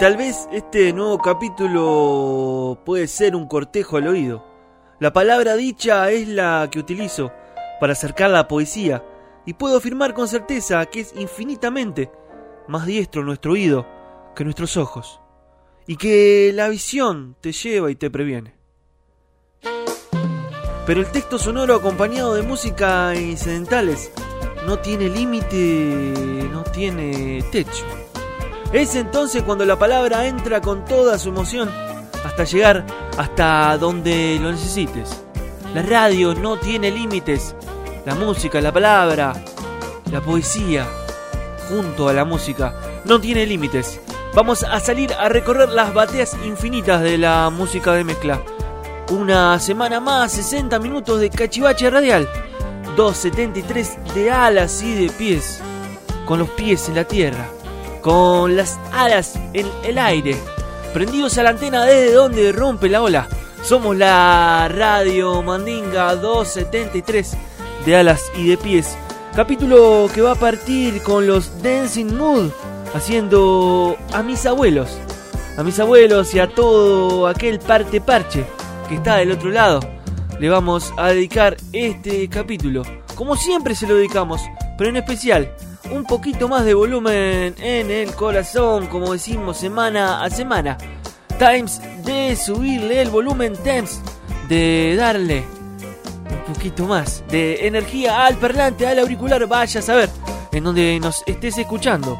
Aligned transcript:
Tal 0.00 0.16
vez 0.16 0.48
este 0.50 0.94
nuevo 0.94 1.18
capítulo 1.18 2.78
puede 2.86 3.06
ser 3.06 3.36
un 3.36 3.46
cortejo 3.46 3.98
al 3.98 4.08
oído. 4.08 4.42
La 4.98 5.12
palabra 5.12 5.56
dicha 5.56 6.10
es 6.10 6.26
la 6.26 6.66
que 6.72 6.78
utilizo 6.78 7.30
para 7.80 7.92
acercar 7.92 8.30
la 8.30 8.48
poesía 8.48 9.04
y 9.44 9.52
puedo 9.52 9.76
afirmar 9.76 10.14
con 10.14 10.26
certeza 10.26 10.86
que 10.86 11.00
es 11.00 11.12
infinitamente 11.14 12.10
más 12.66 12.86
diestro 12.86 13.22
nuestro 13.24 13.52
oído 13.52 13.86
que 14.34 14.42
nuestros 14.42 14.78
ojos 14.78 15.20
y 15.86 15.96
que 15.96 16.50
la 16.54 16.70
visión 16.70 17.36
te 17.42 17.52
lleva 17.52 17.90
y 17.90 17.94
te 17.94 18.10
previene. 18.10 18.54
Pero 20.86 21.00
el 21.00 21.10
texto 21.12 21.38
sonoro 21.38 21.74
acompañado 21.74 22.32
de 22.32 22.42
música 22.42 23.14
incidentales 23.14 24.10
no 24.66 24.78
tiene 24.78 25.10
límite, 25.10 26.48
no 26.50 26.62
tiene 26.62 27.44
techo. 27.52 27.84
Es 28.72 28.94
entonces 28.94 29.42
cuando 29.42 29.64
la 29.64 29.76
palabra 29.76 30.26
entra 30.26 30.60
con 30.60 30.84
toda 30.84 31.18
su 31.18 31.30
emoción 31.30 31.68
hasta 32.24 32.44
llegar 32.44 32.86
hasta 33.18 33.76
donde 33.78 34.38
lo 34.40 34.52
necesites. 34.52 35.24
La 35.74 35.82
radio 35.82 36.34
no 36.34 36.56
tiene 36.56 36.92
límites. 36.92 37.56
La 38.06 38.14
música, 38.14 38.60
la 38.60 38.72
palabra, 38.72 39.32
la 40.12 40.20
poesía, 40.20 40.86
junto 41.68 42.08
a 42.08 42.12
la 42.12 42.24
música, 42.24 42.72
no 43.04 43.20
tiene 43.20 43.44
límites. 43.44 44.00
Vamos 44.34 44.62
a 44.62 44.78
salir 44.78 45.12
a 45.14 45.28
recorrer 45.28 45.70
las 45.70 45.92
bateas 45.92 46.36
infinitas 46.44 47.02
de 47.02 47.18
la 47.18 47.50
música 47.50 47.92
de 47.92 48.04
mezcla. 48.04 48.40
Una 49.10 49.58
semana 49.58 49.98
más, 49.98 50.30
60 50.30 50.78
minutos 50.78 51.18
de 51.18 51.28
cachivache 51.28 51.90
radial. 51.90 52.28
2.73 52.96 54.14
de 54.14 54.30
alas 54.30 54.80
y 54.82 54.94
de 54.94 55.12
pies. 55.12 55.60
Con 56.24 56.38
los 56.38 56.50
pies 56.50 56.88
en 56.88 56.94
la 56.94 57.04
tierra 57.04 57.48
con 58.00 58.56
las 58.56 58.78
alas 58.92 59.38
en 59.52 59.66
el 59.84 59.98
aire, 59.98 60.36
prendidos 60.92 61.38
a 61.38 61.42
la 61.42 61.50
antena 61.50 61.84
desde 61.84 62.12
donde 62.12 62.52
rompe 62.52 62.88
la 62.88 63.02
ola. 63.02 63.28
Somos 63.62 63.96
la 63.96 64.68
Radio 64.68 65.42
Mandinga 65.42 66.14
273 66.16 67.36
de 67.84 67.96
alas 67.96 68.22
y 68.36 68.48
de 68.48 68.56
pies. 68.56 68.96
Capítulo 69.34 70.08
que 70.12 70.22
va 70.22 70.32
a 70.32 70.36
partir 70.36 71.02
con 71.02 71.26
los 71.26 71.62
Dancing 71.62 72.16
Mood, 72.16 72.50
haciendo 72.94 73.96
a 74.12 74.22
mis 74.22 74.46
abuelos, 74.46 74.90
a 75.56 75.62
mis 75.62 75.78
abuelos 75.78 76.34
y 76.34 76.40
a 76.40 76.48
todo 76.48 77.26
aquel 77.26 77.58
parte 77.58 78.00
parche 78.00 78.44
que 78.88 78.96
está 78.96 79.16
del 79.16 79.32
otro 79.32 79.50
lado. 79.50 79.80
Le 80.38 80.48
vamos 80.48 80.92
a 80.96 81.08
dedicar 81.08 81.56
este 81.72 82.28
capítulo, 82.28 82.82
como 83.14 83.36
siempre 83.36 83.74
se 83.74 83.86
lo 83.86 83.94
dedicamos, 83.96 84.40
pero 84.78 84.88
en 84.88 84.96
especial 84.96 85.54
un 85.90 86.04
poquito 86.04 86.48
más 86.48 86.64
de 86.64 86.74
volumen 86.74 87.54
en 87.58 87.90
el 87.90 88.14
corazón, 88.14 88.86
como 88.86 89.12
decimos 89.12 89.56
semana 89.56 90.22
a 90.22 90.30
semana. 90.30 90.78
Times 91.38 91.80
de 92.04 92.36
subirle 92.36 93.02
el 93.02 93.10
volumen, 93.10 93.54
times 93.62 94.00
de 94.48 94.94
darle 94.96 95.44
un 96.30 96.54
poquito 96.54 96.86
más 96.86 97.24
de 97.28 97.66
energía 97.66 98.26
al 98.26 98.36
parlante, 98.36 98.86
al 98.86 98.98
auricular, 98.98 99.46
vaya 99.46 99.80
a 99.80 99.82
saber 99.82 100.08
en 100.52 100.64
donde 100.64 100.98
nos 101.00 101.22
estés 101.26 101.58
escuchando. 101.58 102.18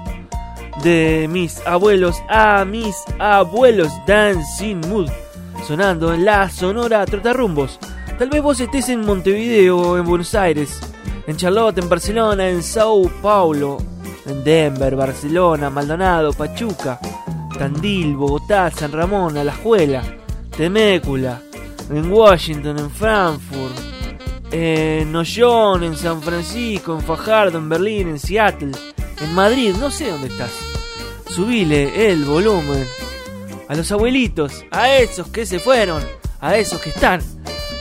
De 0.82 1.28
mis 1.28 1.60
abuelos 1.66 2.16
a 2.28 2.64
mis 2.64 2.96
abuelos, 3.18 3.92
Dancing 4.06 4.80
Mood, 4.88 5.10
sonando 5.66 6.14
en 6.14 6.24
la 6.24 6.48
sonora 6.48 7.04
Trotarrumbos. 7.04 7.78
Tal 8.18 8.30
vez 8.30 8.42
vos 8.42 8.60
estés 8.60 8.88
en 8.88 9.04
Montevideo, 9.04 9.98
en 9.98 10.04
Buenos 10.04 10.34
Aires, 10.34 10.80
en 11.30 11.36
Charlotte, 11.36 11.78
en 11.78 11.88
Barcelona, 11.88 12.48
en 12.48 12.60
Sao 12.60 13.08
Paulo, 13.22 13.78
en 14.26 14.42
Denver, 14.42 14.96
Barcelona, 14.96 15.70
Maldonado, 15.70 16.32
Pachuca, 16.32 16.98
Tandil, 17.56 18.16
Bogotá, 18.16 18.68
San 18.72 18.90
Ramón, 18.90 19.38
Alajuela, 19.38 20.02
Temécula, 20.56 21.40
en 21.88 22.10
Washington, 22.10 22.80
en 22.80 22.90
Frankfurt, 22.90 23.76
en 24.50 25.12
Noyon, 25.12 25.84
en 25.84 25.96
San 25.96 26.20
Francisco, 26.20 26.96
en 26.96 27.02
Fajardo, 27.02 27.58
en 27.58 27.68
Berlín, 27.68 28.08
en 28.08 28.18
Seattle, 28.18 28.72
en 29.20 29.32
Madrid, 29.32 29.72
no 29.78 29.88
sé 29.92 30.10
dónde 30.10 30.26
estás. 30.26 30.50
Subile 31.28 32.10
el 32.10 32.24
volumen 32.24 32.84
a 33.68 33.76
los 33.76 33.92
abuelitos, 33.92 34.64
a 34.72 34.96
esos 34.96 35.28
que 35.28 35.46
se 35.46 35.60
fueron, 35.60 36.02
a 36.40 36.56
esos 36.56 36.80
que 36.80 36.90
están. 36.90 37.20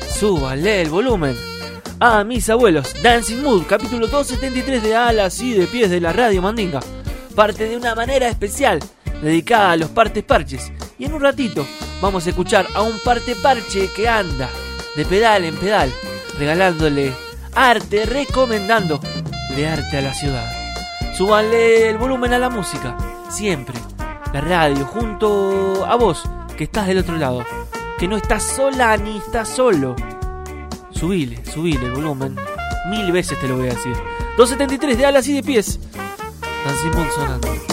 Súbale 0.08 0.84
el 0.84 0.90
volumen 0.90 1.36
a 2.00 2.24
mis 2.24 2.50
abuelos. 2.50 2.96
Dancing 3.02 3.42
Mood, 3.42 3.64
capítulo 3.68 4.08
273 4.08 4.82
de 4.82 4.96
Alas 4.96 5.42
y 5.42 5.54
de 5.54 5.68
Pies 5.68 5.90
de 5.90 6.00
la 6.00 6.14
Radio 6.14 6.42
Mandinga. 6.42 6.80
Parte 7.36 7.68
de 7.68 7.76
una 7.76 7.96
manera 7.96 8.28
especial, 8.30 8.80
dedicada 9.22 9.72
a 9.72 9.76
los 9.76 9.90
partes 9.90 10.24
parches. 10.24 10.72
Y 10.98 11.06
en 11.06 11.14
un 11.14 11.22
ratito 11.22 11.66
vamos 12.02 12.26
a 12.26 12.30
escuchar 12.30 12.68
a 12.74 12.82
un 12.82 12.98
parte 13.00 13.36
parche 13.36 13.90
que 13.96 14.08
anda 14.08 14.50
de 14.96 15.06
pedal 15.06 15.44
en 15.46 15.56
pedal, 15.58 15.92
regalándole 16.38 17.14
arte, 17.54 18.06
recomendando 18.06 19.00
de 19.56 19.68
arte 19.68 19.98
a 19.98 20.02
la 20.02 20.14
ciudad. 20.14 20.50
Súbanle 21.18 21.90
el 21.90 21.98
volumen 21.98 22.34
a 22.34 22.40
la 22.40 22.50
música, 22.50 22.98
siempre. 23.30 23.76
La 24.34 24.42
radio, 24.42 24.86
junto 24.86 25.86
a 25.86 25.96
vos, 25.96 26.24
que 26.56 26.66
estás 26.66 26.88
del 26.88 27.00
otro 27.00 27.18
lado. 27.18 27.46
Que 27.98 28.08
no 28.08 28.16
estás 28.16 28.44
sola 28.44 28.96
ni 28.96 29.18
estás 29.18 29.50
solo. 29.50 29.96
Subile, 31.00 31.40
subile 31.46 31.86
el 31.86 31.94
volumen. 31.94 32.36
Mil 32.90 33.10
veces 33.14 33.40
te 33.40 33.48
lo 33.48 33.56
voy 33.56 33.68
a 33.68 33.74
decir. 33.74 33.94
273 34.36 34.98
de 34.98 35.06
alas 35.06 35.28
y 35.30 35.34
de 35.34 35.44
pies. 35.44 35.80
Dan 36.66 36.76
Simón 36.76 37.08
sonando. 37.16 37.69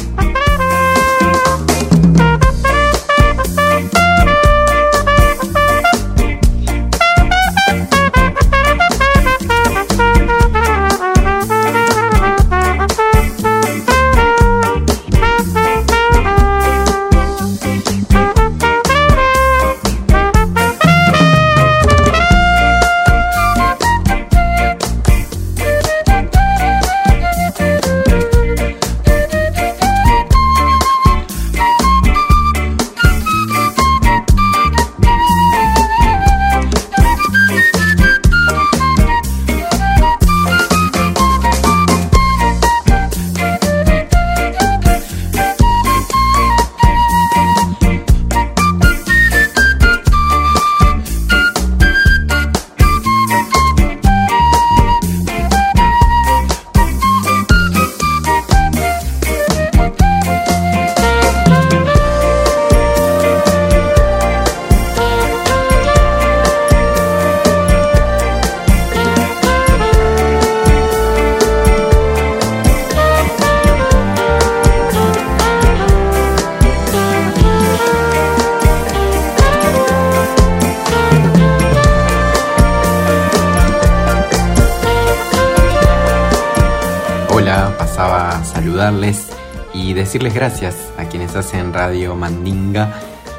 Decirles 90.17 90.35
gracias 90.35 90.77
a 90.97 91.05
quienes 91.05 91.37
hacen 91.37 91.75
Radio 91.75 92.17
Mandinga. 92.17 92.91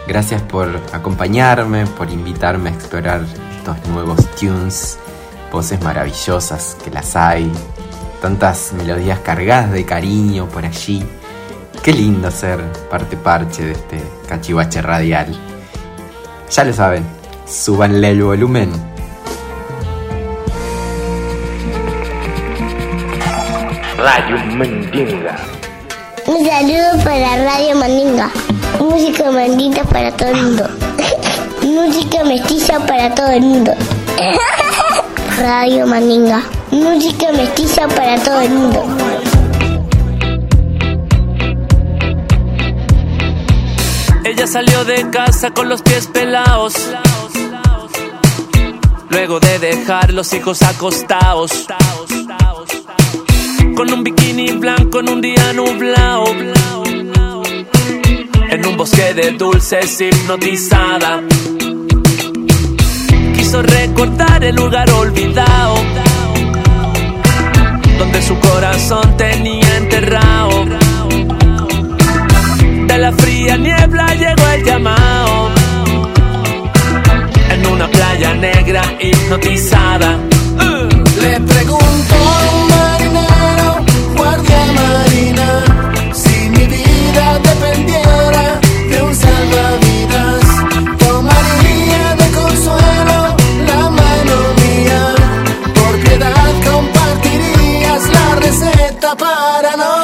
Gracias 0.08 0.44
por 0.44 0.80
acompañarme, 0.94 1.88
por 1.88 2.12
invitarme 2.12 2.70
a 2.70 2.74
explorar 2.74 3.26
estos 3.58 3.88
nuevos 3.88 4.24
tunes, 4.36 5.00
voces 5.52 5.82
maravillosas 5.82 6.78
que 6.84 6.92
las 6.92 7.16
hay, 7.16 7.52
tantas 8.22 8.74
melodías 8.74 9.18
cargadas 9.22 9.72
de 9.72 9.86
cariño 9.86 10.46
por 10.50 10.66
allí. 10.66 11.04
Qué 11.82 11.94
lindo 11.94 12.30
ser 12.30 12.60
parte 12.92 13.18
parche 13.18 13.66
de 13.66 13.72
este 13.72 14.04
cachivache 14.30 14.80
radial. 14.84 15.36
Ya 16.52 16.64
lo 16.64 16.74
saben, 16.74 17.04
súbanle 17.48 18.12
el 18.12 18.22
volumen. 18.22 18.70
Radio 23.98 24.38
Mandinga. 24.56 25.57
Música 28.98 29.30
mandita 29.30 29.84
para 29.84 30.12
todo 30.12 30.30
el 30.30 30.42
mundo. 30.42 30.68
Música 31.62 32.24
mestiza 32.24 32.80
para 32.80 33.14
todo 33.14 33.28
el 33.28 33.42
mundo. 33.42 33.72
Radio 35.38 35.86
Mandinga. 35.86 36.42
Música 36.72 37.32
mestiza 37.32 37.88
para 37.90 38.18
todo 38.24 38.42
el 38.42 38.50
mundo. 38.50 38.84
Ella 44.26 44.48
salió 44.48 44.84
de 44.84 45.08
casa 45.12 45.52
con 45.52 45.70
los 45.70 45.84
pies 45.84 46.08
pelados. 46.08 46.74
Luego 49.12 49.40
de 49.40 49.60
dejar 49.60 50.12
los 50.12 50.34
hijos 50.34 50.64
acostados 50.64 51.68
con 53.76 53.94
un 53.94 54.04
bikini 54.04 54.54
blanco 54.54 55.02
en 55.02 55.10
un 55.10 55.22
día 55.22 55.54
nublado. 55.54 56.87
Un 58.68 58.76
bosque 58.76 59.14
de 59.14 59.32
dulces 59.32 60.02
hipnotizada. 60.02 61.22
Quiso 63.34 63.62
recordar 63.62 64.44
el 64.44 64.56
lugar 64.56 64.90
olvidado. 64.92 65.76
Donde 67.98 68.22
su 68.22 68.38
corazón 68.40 69.16
tenía 69.16 69.78
enterrado. 69.78 70.66
De 72.88 72.98
la 72.98 73.12
fría 73.14 73.58
niebla 73.58 74.14
llegó 74.16 74.48
el 74.54 74.64
llamado. 74.66 75.50
En 77.50 77.66
una 77.68 77.88
playa 77.88 78.34
negra 78.34 78.82
hipnotizada. 79.00 80.18
Le 81.22 81.40
pregunto 81.40 81.98
para 99.18 99.76
não 99.76 99.97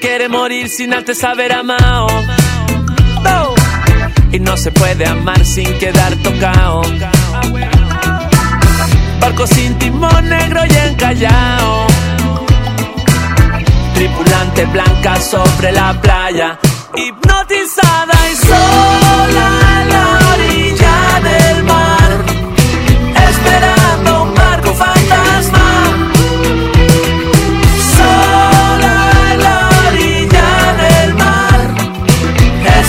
Quiere 0.00 0.28
morir 0.28 0.68
sin 0.68 0.92
antes 0.92 1.22
haber 1.24 1.52
amado. 1.52 2.06
Y 4.32 4.38
no 4.40 4.56
se 4.56 4.70
puede 4.70 5.06
amar 5.06 5.44
sin 5.44 5.66
quedar 5.78 6.14
tocado. 6.16 6.82
Barco 9.20 9.46
sin 9.46 9.78
timón 9.78 10.28
negro 10.28 10.60
y 10.66 10.76
encallado. 10.88 11.86
Tripulante 13.94 14.66
blanca 14.66 15.20
sobre 15.20 15.72
la 15.72 15.98
playa. 16.00 16.58
Hipnotizada 16.94 18.30
y 18.30 18.36
sola 18.36 19.55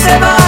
se 0.08 0.20
va. 0.20 0.47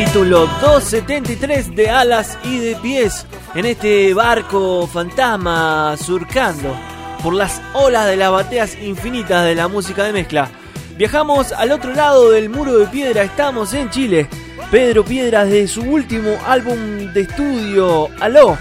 Capítulo 0.00 0.46
273 0.62 1.76
de 1.76 1.90
Alas 1.90 2.38
y 2.42 2.58
de 2.58 2.74
Pies 2.76 3.26
en 3.54 3.66
este 3.66 4.14
barco 4.14 4.86
fantasma 4.86 5.94
surcando 5.98 6.74
por 7.22 7.34
las 7.34 7.60
olas 7.74 8.06
de 8.06 8.16
las 8.16 8.32
bateas 8.32 8.78
infinitas 8.82 9.44
de 9.44 9.54
la 9.54 9.68
música 9.68 10.04
de 10.04 10.14
mezcla. 10.14 10.48
Viajamos 10.96 11.52
al 11.52 11.72
otro 11.72 11.92
lado 11.92 12.30
del 12.30 12.48
muro 12.48 12.78
de 12.78 12.86
piedra, 12.86 13.24
estamos 13.24 13.74
en 13.74 13.90
Chile. 13.90 14.26
Pedro 14.70 15.04
Piedras 15.04 15.50
de 15.50 15.68
su 15.68 15.82
último 15.82 16.30
álbum 16.46 17.12
de 17.12 17.20
estudio, 17.20 18.08
Aló, 18.20 18.56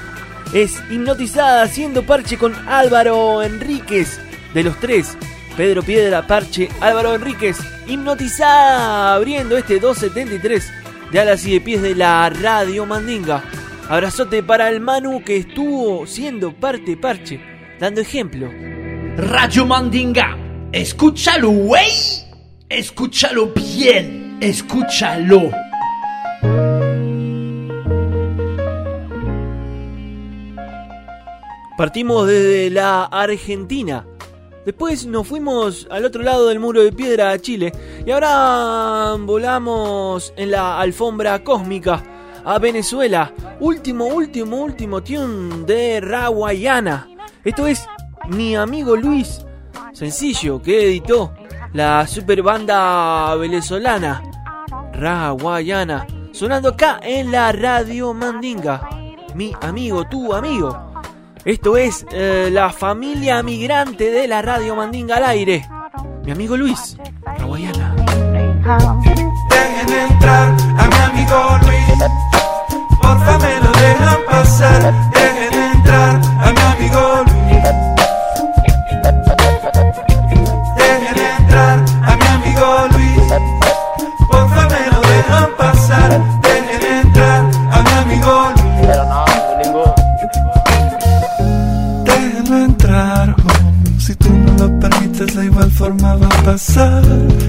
es 0.54 0.76
hipnotizada 0.92 1.64
haciendo 1.64 2.06
parche 2.06 2.38
con 2.38 2.54
Álvaro 2.68 3.42
Enríquez 3.44 4.20
de 4.54 4.64
los 4.64 4.78
tres. 4.82 5.18
Pedro 5.56 5.84
Piedra, 5.84 6.26
Parche, 6.26 6.70
Álvaro 6.80 7.16
Enríquez, 7.16 7.58
hipnotizada 7.88 9.14
abriendo 9.14 9.58
este 9.58 9.80
273 9.80 10.72
de 11.12 11.20
alas 11.20 11.46
y 11.46 11.54
de 11.54 11.62
pies 11.62 11.82
de 11.82 11.96
la 11.96 12.30
Radio 12.30 12.86
Mandinga. 12.86 13.44
Abrazote 13.90 14.44
para 14.44 14.70
el 14.70 14.80
Manu 14.80 15.24
que 15.24 15.38
estuvo 15.38 16.06
siendo 16.06 16.54
parte 16.54 16.96
parche, 16.96 17.40
dando 17.80 18.02
ejemplo. 18.02 18.50
Radio 19.18 19.66
Mandinga, 19.66 20.38
escúchalo, 20.72 21.50
güey. 21.50 21.92
Escúchalo 22.70 23.52
bien, 23.54 24.38
escúchalo. 24.40 25.50
Partimos 31.76 32.28
desde 32.28 32.70
la 32.70 33.06
Argentina. 33.06 34.06
Después 34.70 35.08
nos 35.08 35.28
fuimos 35.28 35.88
al 35.90 36.06
otro 36.06 36.22
lado 36.22 36.48
del 36.48 36.60
muro 36.60 36.84
de 36.84 36.92
piedra 36.92 37.32
a 37.32 37.40
Chile. 37.40 37.74
Y 38.06 38.12
ahora 38.12 39.16
volamos 39.20 40.32
en 40.38 40.52
la 40.52 40.80
alfombra 40.80 41.44
cósmica 41.44 42.04
a 42.46 42.60
Venezuela. 42.60 43.34
Último, 43.62 44.06
último, 44.06 44.58
último 44.58 45.02
tune 45.02 45.66
de 45.66 46.00
Raguayana. 46.02 47.10
Esto 47.44 47.66
es 47.66 47.84
mi 48.28 48.56
amigo 48.56 48.96
Luis. 48.96 49.44
Sencillo 49.92 50.62
que 50.62 50.86
editó 50.86 51.34
la 51.74 52.06
super 52.06 52.44
banda 52.44 53.34
venezolana 53.38 54.22
Raguayana. 54.94 56.06
Sonando 56.32 56.70
acá 56.70 57.00
en 57.02 57.32
la 57.32 57.52
radio 57.54 58.14
Mandinga. 58.14 58.88
Mi 59.34 59.52
amigo, 59.62 60.08
tu 60.08 60.32
amigo. 60.32 60.89
Esto 61.46 61.78
es 61.78 62.06
eh, 62.12 62.50
la 62.52 62.70
familia 62.70 63.42
migrante 63.44 64.12
de 64.12 64.28
la 64.28 64.42
radio 64.42 64.76
Mandinga 64.76 65.18
al 65.18 65.24
aire. 65.24 65.66
Mi 66.26 66.32
amigo 66.32 66.58
Luis, 66.58 66.98
Raguayana. 67.24 67.96
Dejen 69.50 69.94
entrar 70.12 70.50
a 70.78 70.88
mi 70.88 70.96
amigo 70.96 71.58
Luis. 71.62 72.04
Porfa 73.02 73.40
me 73.40 73.60
lo 73.62 73.72
dejan 73.72 74.26
pasar. 74.30 74.94
Dejen 75.14 75.54
entrar 75.76 76.22
a 76.42 76.52
mi 76.52 76.62
amigo 76.76 77.24
Luis. 77.24 77.29
Si 94.10 94.16
tú 94.16 94.34
no 94.34 94.52
lo 94.58 94.80
permites 94.80 95.36
de 95.36 95.46
igual 95.46 95.70
forma 95.70 96.16
va 96.16 96.26
a 96.26 96.44
pasar. 96.44 97.06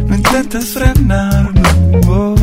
No 0.08 0.14
intentes 0.14 0.74
frenarlo. 0.74 2.34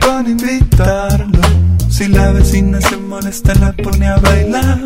Con 0.00 0.26
invitarlo, 0.26 1.42
si 1.90 2.08
la 2.08 2.32
vecina 2.32 2.80
se 2.80 2.96
molesta 2.96 3.52
la 3.56 3.72
pone 3.72 4.08
a 4.08 4.16
bailar. 4.16 4.80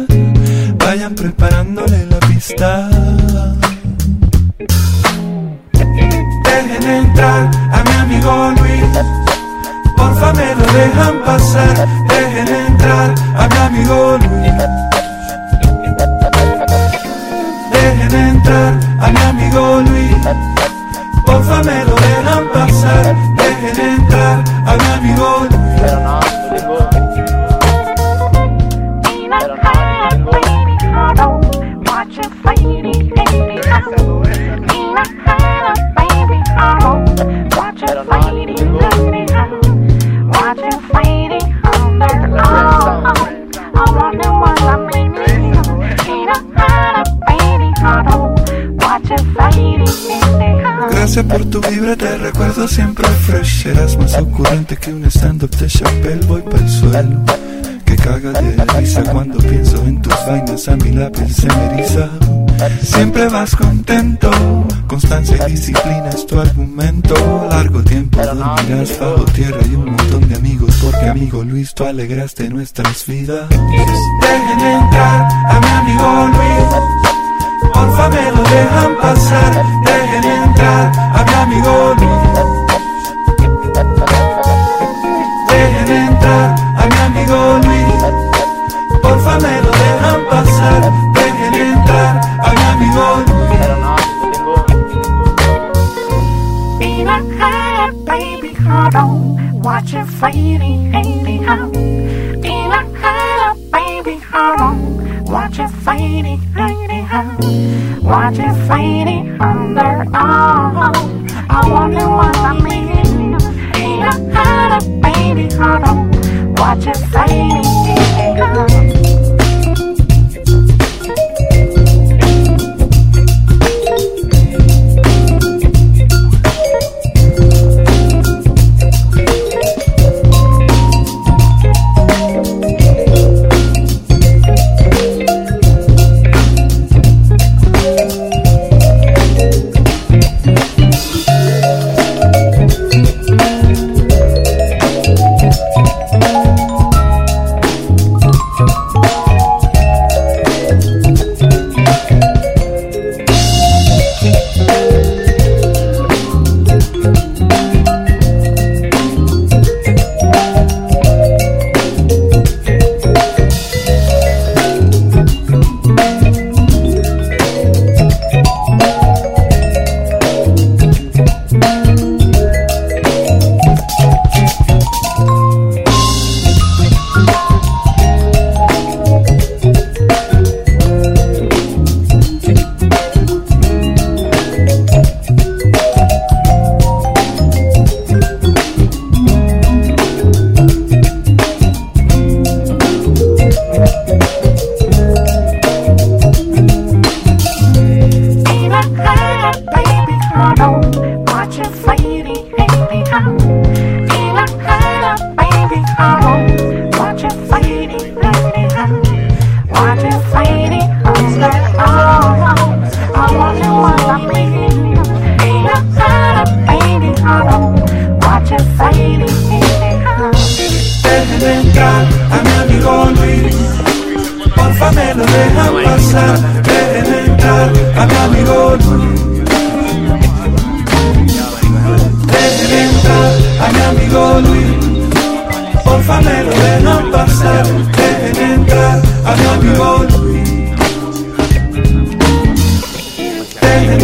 Vayan 0.85 1.15
preparándole 1.15 2.05
la 2.07 2.19
pista. 2.19 2.91
Dejen 6.49 6.91
entrar 7.01 7.49
a 7.77 7.85
mi 7.85 7.93
amigo 8.05 8.33
Luis. 8.59 8.91
Porfa 9.97 10.33
me 10.33 10.53
lo 10.57 10.67
dejan 10.81 11.23
pasar, 11.25 11.89
dejen 12.09 12.49
entrar 12.67 13.15
a 13.37 13.49
mi 13.49 13.59
amigo 13.69 14.19
Luis. 14.19 15.06
Entrar 18.17 18.79
a 19.01 19.11
mi 19.11 19.21
amigo 19.21 19.81
Luis. 19.83 20.17
Porfa 21.25 21.63
me 21.63 21.85
lo 21.85 21.95
dejan 21.95 22.49
pasar, 22.53 23.17
ocurrente 54.57 54.77
que 54.77 54.93
un 54.93 55.05
stand-up 55.11 55.51
de 55.57 55.69
Chappelle. 55.69 56.27
Voy 56.27 56.43
pa'l 56.43 56.69
suelo, 56.69 57.21
que 57.85 57.97
caga 57.97 58.33
de 58.33 58.65
risa 58.79 59.03
cuando 59.03 59.39
pienso 59.39 59.77
en 59.85 60.01
tus 60.01 60.15
vainas. 60.27 60.69
A 60.69 60.77
mi 60.77 60.93
lápiz 60.93 61.35
se 61.35 61.49
me 61.49 61.65
eriza. 61.75 62.09
Siempre 62.83 63.29
vas 63.29 63.55
contento, 63.55 64.31
constancia 64.87 65.37
y 65.47 65.53
disciplina 65.53 66.09
es 66.09 66.27
tu 66.27 66.41
argumento. 66.41 67.15
Largo 67.51 67.83
tiempo 67.83 68.23
dormirás 68.23 68.99
bajo 68.99 69.25
tierra 69.27 69.61
y 69.71 69.75
un 69.75 69.91
montón 69.91 70.29
de 70.29 70.37
amigos, 70.37 70.75
porque 70.83 71.09
amigo 71.09 71.45
Luis, 71.45 71.75
tú 71.75 71.85
alegraste 71.85 72.49
nuestras 72.49 73.05
vidas. 73.07 73.49
Dejen 73.51 74.61
entrar 74.61 75.29
a 75.49 75.61
mi 75.61 75.69
amigo 75.69 76.29
Luis. 76.29 77.73
Porfa 77.75 78.09
me 78.09 78.31
lo 78.31 78.43
dejan 78.43 78.97
pasar, 79.03 79.65
dejen 79.85 80.25
entrar 80.25 80.93
a 80.97 81.25
mi 81.25 81.35
amigo 81.35 81.95
Luis. 81.99 82.66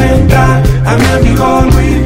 Entrar 0.00 0.62
a 0.86 0.96
mi 0.96 1.06
amigo 1.16 1.60
Luis. 1.72 2.02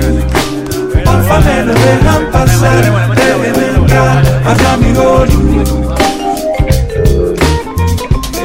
Porfa 1.04 1.40
me 1.40 1.62
lo 1.64 1.72
dejan 1.74 2.30
pasar. 2.32 2.82
Déjenme 3.14 3.66
entrar 3.76 4.22
a 4.46 4.54
mi 4.54 4.64
amigo 4.74 5.24
Luis. 5.30 5.68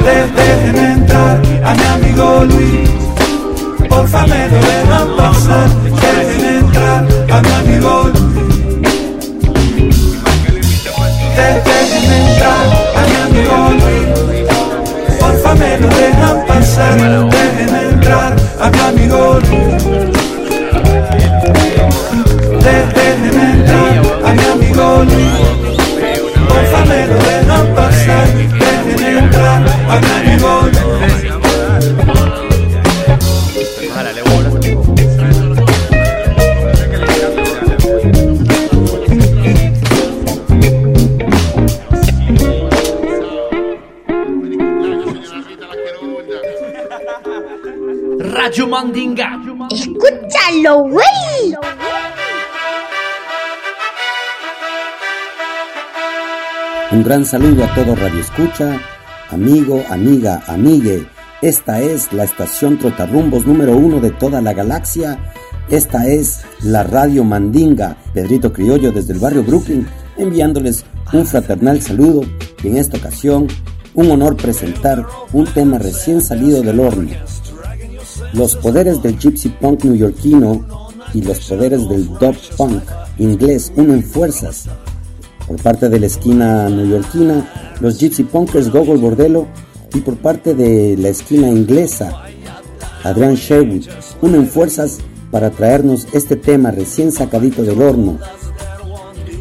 De- 0.04 0.28
Déjenme 0.36 0.92
entrar 0.92 1.40
a 1.64 1.74
mi 1.74 1.84
amigo 1.94 2.44
Luis. 2.50 2.88
Porfa 3.88 4.26
me 4.26 4.48
lo 4.48 4.56
dejan 4.56 5.08
pasar. 5.16 5.68
Déjenme 5.84 6.58
entrar 6.58 7.04
a 7.30 7.42
mi 7.42 7.52
amigo 7.52 8.10
Luis. 8.14 8.22
De- 11.36 11.62
Déjenme 11.66 12.16
entrar 12.30 12.64
a 12.96 13.02
mi 13.08 13.16
amigo 13.26 13.56
Luis. 13.80 14.41
Me 15.58 15.78
lo 15.78 15.88
dejan 15.88 16.46
pasar. 16.46 16.96
Déjenme 16.98 17.82
entrar 17.90 18.34
a 18.60 18.70
mi 18.70 18.78
amigo 18.80 19.38
Luis. 19.48 19.84
De- 22.64 22.86
Déjenme 22.94 23.44
entrar 23.52 24.02
a 24.24 24.32
mi 24.32 24.44
amigo. 24.54 25.04
Porfa 26.48 26.84
me 26.86 27.06
lo 27.06 27.14
dejan 27.16 27.74
pasar. 27.74 28.26
Déjenme 28.36 29.18
entrar 29.18 29.62
a 29.90 30.00
mi 30.00 30.30
amigo 30.30 30.61
Radio 48.52 48.68
Mandinga. 48.68 49.40
Escúchalo, 49.70 50.82
güey. 50.82 51.54
Un 56.90 57.02
gran 57.02 57.24
saludo 57.24 57.64
a 57.64 57.74
todo 57.74 57.96
Radio 57.96 58.20
Escucha, 58.20 58.78
amigo, 59.30 59.82
amiga, 59.88 60.42
amigue. 60.48 61.08
Esta 61.40 61.80
es 61.80 62.12
la 62.12 62.24
estación 62.24 62.76
Trotarrumbos 62.76 63.46
número 63.46 63.74
uno 63.74 64.00
de 64.00 64.10
toda 64.10 64.42
la 64.42 64.52
galaxia. 64.52 65.18
Esta 65.70 66.06
es 66.06 66.42
la 66.60 66.82
Radio 66.82 67.24
Mandinga, 67.24 67.96
Pedrito 68.12 68.52
Criollo 68.52 68.92
desde 68.92 69.14
el 69.14 69.18
barrio 69.18 69.44
Brooklyn, 69.44 69.86
enviándoles 70.18 70.84
un 71.14 71.24
fraternal 71.24 71.80
saludo 71.80 72.20
y 72.62 72.68
en 72.68 72.76
esta 72.76 72.98
ocasión 72.98 73.46
un 73.94 74.10
honor 74.10 74.36
presentar 74.36 75.06
un 75.32 75.46
tema 75.46 75.78
recién 75.78 76.20
salido 76.20 76.60
del 76.60 76.80
horno. 76.80 77.08
Los 78.32 78.56
poderes 78.56 79.02
del 79.02 79.18
gypsy 79.18 79.48
punk 79.48 79.84
neoyorquino 79.84 80.64
y 81.14 81.22
los 81.22 81.40
poderes 81.40 81.88
del 81.88 82.06
dub 82.08 82.36
punk 82.56 82.82
inglés 83.18 83.72
unen 83.76 84.02
fuerzas 84.02 84.68
por 85.46 85.60
parte 85.60 85.88
de 85.88 86.00
la 86.00 86.06
esquina 86.06 86.68
neoyorquina, 86.68 87.46
los 87.80 87.98
Gypsy 87.98 88.24
Punkers 88.24 88.70
Gogol 88.70 88.98
Bordello 88.98 89.46
y 89.94 90.00
por 90.00 90.16
parte 90.16 90.54
de 90.54 90.96
la 90.96 91.08
esquina 91.08 91.48
inglesa, 91.48 92.22
Adrian 93.04 93.34
Sherwood, 93.34 93.86
unen 94.22 94.46
fuerzas 94.46 94.98
para 95.30 95.50
traernos 95.50 96.06
este 96.12 96.36
tema 96.36 96.70
recién 96.70 97.12
sacadito 97.12 97.62
del 97.62 97.82
horno, 97.82 98.18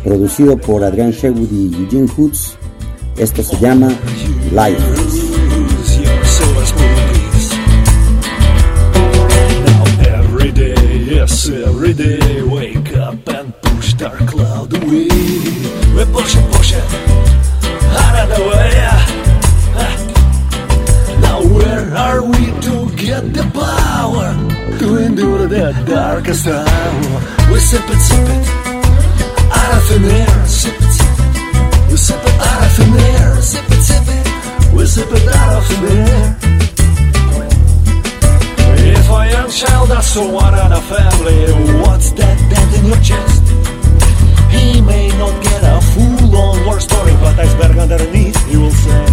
producido 0.04 0.58
por 0.58 0.84
Adrian 0.84 1.12
Sherwood 1.12 1.51
y 1.51 1.73
Eugene 1.75 2.10
Hoods. 2.17 2.58
Esto 3.17 3.43
se 3.43 3.58
llama 3.60 3.89
Life. 4.51 5.11
Every 10.41 10.54
day, 10.54 10.97
yes, 10.97 11.49
every 11.49 11.93
day, 11.93 12.41
wake 12.41 12.97
up 12.97 13.30
and 13.30 13.54
push 13.62 13.93
dark 13.93 14.17
cloud 14.25 14.73
away. 14.73 15.08
We 15.95 16.04
push 16.12 16.36
it, 16.36 16.51
push 16.51 16.73
it, 16.73 16.84
out 18.01 18.15
of 18.23 18.30
the 18.36 18.41
way. 18.49 18.71
Now 21.21 21.43
where 21.43 21.93
are 21.93 22.23
we 22.23 22.45
to 22.65 22.89
get 22.95 23.32
the 23.38 23.45
power 23.54 24.34
to 24.80 24.97
endure 25.06 25.45
the 25.45 25.73
darkest 25.86 26.47
hour? 26.47 27.21
We 27.54 27.60
sip 27.60 27.88
it, 27.88 27.99
sip 27.99 28.27
it, 28.36 28.47
out 29.54 29.77
of 29.77 29.84
thin 29.89 30.06
air, 30.06 30.47
sip 30.47 30.73
it, 30.73 30.91
sip 30.97 31.19
it. 31.19 31.91
We 31.91 31.97
sip 31.97 32.17
it 32.19 32.41
out 32.41 32.65
of 32.65 32.71
thin 32.73 32.93
air, 32.97 33.41
sip 33.43 33.69
it, 33.69 33.82
sip 33.84 34.08
it. 34.08 34.73
We 34.73 34.86
sip 34.88 35.12
it 35.12 35.27
out 35.27 35.58
of 35.58 35.67
thin 35.67 35.97
air. 35.99 36.50
If 39.12 39.17
a 39.17 39.30
young 39.30 39.52
child 39.52 39.89
has 39.89 40.15
one 40.15 40.56
in 40.56 40.71
a 40.71 40.82
family, 40.88 41.39
what's 41.84 42.12
that 42.13 42.38
dent 42.47 42.71
in 42.80 42.86
your 42.88 43.02
chest? 43.04 43.43
He 44.56 44.80
may 44.80 45.10
not 45.19 45.36
get 45.43 45.62
a 45.67 45.82
full-on 45.91 46.65
war 46.65 46.80
story, 46.80 47.12
but 47.19 47.38
iceberg 47.38 47.78
underneath, 47.78 48.39
he 48.47 48.56
will 48.56 48.71
say. 48.71 49.06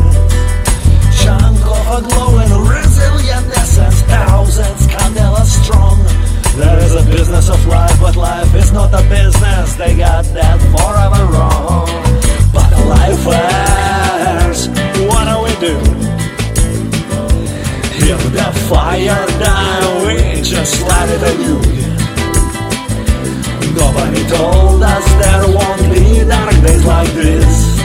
Chunk 1.19 1.59
of 1.67 1.87
a 1.99 2.01
glowing 2.07 2.53
resilient 2.71 3.47
essence, 3.59 4.03
thousands 4.03 4.87
candela 4.87 5.43
strong. 5.43 5.99
There 6.55 6.79
is 6.79 6.95
a 6.95 7.03
business 7.11 7.51
of 7.51 7.67
life, 7.67 7.99
but 8.01 8.15
life 8.15 8.55
is 8.55 8.71
not 8.71 8.95
a 8.95 9.03
business. 9.11 9.75
They 9.75 9.97
got 9.97 10.25
that 10.27 10.59
forever 10.79 11.27
wrong. 11.27 11.91
But 12.55 12.71
lifers, 12.87 14.69
what 15.11 15.27
do 15.27 15.43
we 15.43 15.53
do? 15.59 15.98
Fire 18.69 19.27
die, 19.41 20.05
we 20.05 20.43
just 20.43 20.83
light 20.87 21.09
it 21.09 21.23
anew. 21.23 21.61
Nobody 23.75 24.23
told 24.29 24.83
us 24.83 25.07
there 25.23 25.47
won't 25.57 25.83
be 25.91 26.05
dark 26.29 26.55
days 26.61 26.85
like 26.85 27.13
this. 27.15 27.81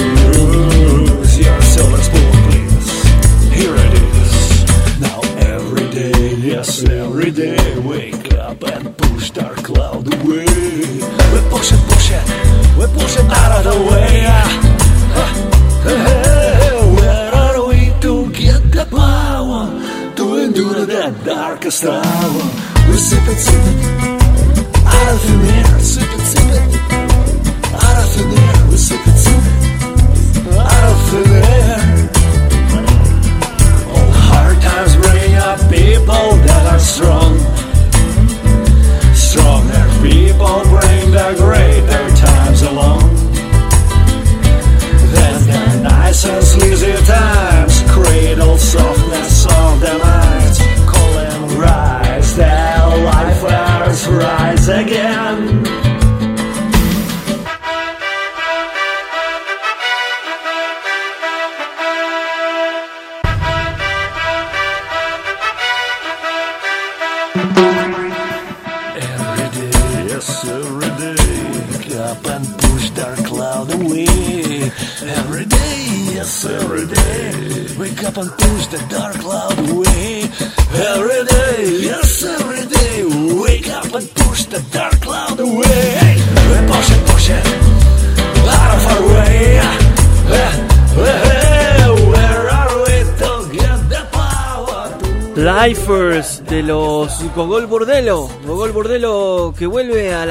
Overuse 0.00 1.36
your 1.44 1.60
silver 1.60 2.02
spoon, 2.02 2.32
please. 2.48 2.90
Here 3.52 3.76
it 3.76 3.92
is. 3.92 4.32
Now 5.00 5.20
every 5.54 5.86
day, 5.90 6.36
yes, 6.36 6.82
every 6.84 7.30
day, 7.30 7.78
wake 7.80 8.32
up 8.34 8.62
and 8.62 8.96
push 8.96 9.30
dark 9.30 9.56
cloud 9.58 10.06
away. 10.14 10.46
We 10.46 11.40
push 11.50 11.72
it, 11.72 11.82
push 11.90 12.10
it, 12.12 12.24
we 12.78 12.86
push 12.98 13.16
it 13.16 13.30
out 13.30 13.52
of 13.58 13.64
the 13.70 13.76
way. 13.90 14.24
Ah. 14.26 14.48
Hey, 15.82 16.19
endure 20.60 20.86
the 20.86 21.24
darkest 21.24 21.84
hour? 21.84 22.42
We 22.88 22.96
sip 22.96 23.28
it, 23.28 23.38
sip 23.38 23.62
it, 23.66 23.84
out 24.86 25.14
of 25.14 25.20
thin 25.22 25.40
air, 25.40 25.78
sip 25.80 26.02
it, 26.02 26.20
sip 26.20 26.50
it, 26.50 26.92
out 27.72 27.98
of 28.02 28.10
thin 28.12 28.38
air, 28.38 28.66
we 28.68 28.76
sip 28.76 29.06
it, 29.06 29.19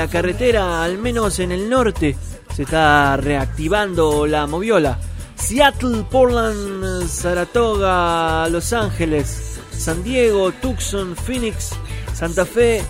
carretera, 0.09 0.83
al 0.83 0.97
menos 0.97 1.39
en 1.39 1.51
el 1.51 1.69
norte. 1.69 2.15
Se 2.55 2.63
está 2.63 3.15
reactivando 3.17 4.25
la 4.27 4.47
moviola. 4.47 4.99
Seattle, 5.35 6.05
Portland, 6.09 7.07
Saratoga, 7.07 8.49
Los 8.49 8.73
Ángeles, 8.73 9.59
San 9.71 10.03
Diego, 10.03 10.51
Tucson, 10.51 11.15
Phoenix, 11.15 11.69
Santa 12.13 12.45
Fe, 12.45 12.81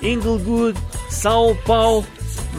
Inglewood, 0.00 0.74
Sao 1.10 1.54
Paulo, 1.66 2.06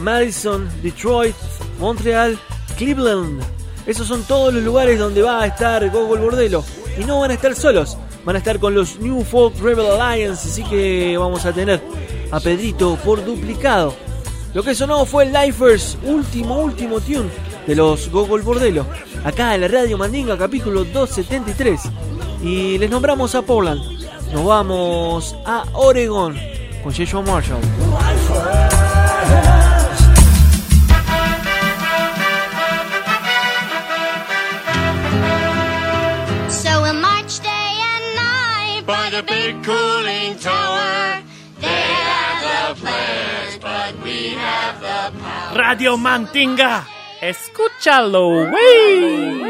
Madison, 0.00 0.68
Detroit, 0.82 1.34
Montreal, 1.80 2.38
Cleveland. 2.78 3.42
Esos 3.86 4.06
son 4.06 4.22
todos 4.24 4.54
los 4.54 4.62
lugares 4.62 4.98
donde 4.98 5.22
va 5.22 5.42
a 5.42 5.46
estar 5.46 5.90
Gogol 5.90 6.20
Bordelo. 6.20 6.64
Y 6.98 7.04
no 7.04 7.20
van 7.20 7.32
a 7.32 7.34
estar 7.34 7.54
solos 7.56 7.96
van 8.24 8.36
a 8.36 8.38
estar 8.38 8.58
con 8.58 8.74
los 8.74 8.98
New 8.98 9.24
Folk 9.24 9.58
Rebel 9.60 9.86
Alliance, 9.86 10.48
así 10.48 10.62
que 10.64 11.16
vamos 11.16 11.44
a 11.46 11.52
tener 11.52 11.80
a 12.30 12.40
Pedrito 12.40 12.96
por 13.04 13.24
duplicado. 13.24 13.94
Lo 14.52 14.62
que 14.64 14.74
sonó 14.74 15.04
fue 15.06 15.26
Lifers, 15.26 15.96
último, 16.02 16.58
último 16.58 17.00
tune 17.00 17.30
de 17.66 17.76
los 17.76 18.10
Gogol 18.10 18.42
Bordelo, 18.42 18.84
acá 19.24 19.54
en 19.54 19.60
la 19.60 19.68
Radio 19.68 19.96
Mandinga, 19.96 20.36
capítulo 20.36 20.84
273. 20.84 21.80
Y 22.42 22.78
les 22.78 22.90
nombramos 22.90 23.34
a 23.34 23.42
Portland. 23.42 23.80
Nos 24.32 24.44
vamos 24.44 25.36
a 25.44 25.64
Oregon 25.74 26.36
con 26.82 26.92
Joshua 26.94 27.22
Marshall. 27.22 27.60
a 39.12 39.22
big 39.22 39.62
cooling 39.64 40.38
tower. 40.38 41.29
We 44.02 44.30
have 44.30 44.80
the 44.80 45.18
power. 45.18 45.58
Radio 45.58 45.96
Mantinga, 45.96 46.86
escúchalo, 47.20 48.50
wey. 48.50 49.40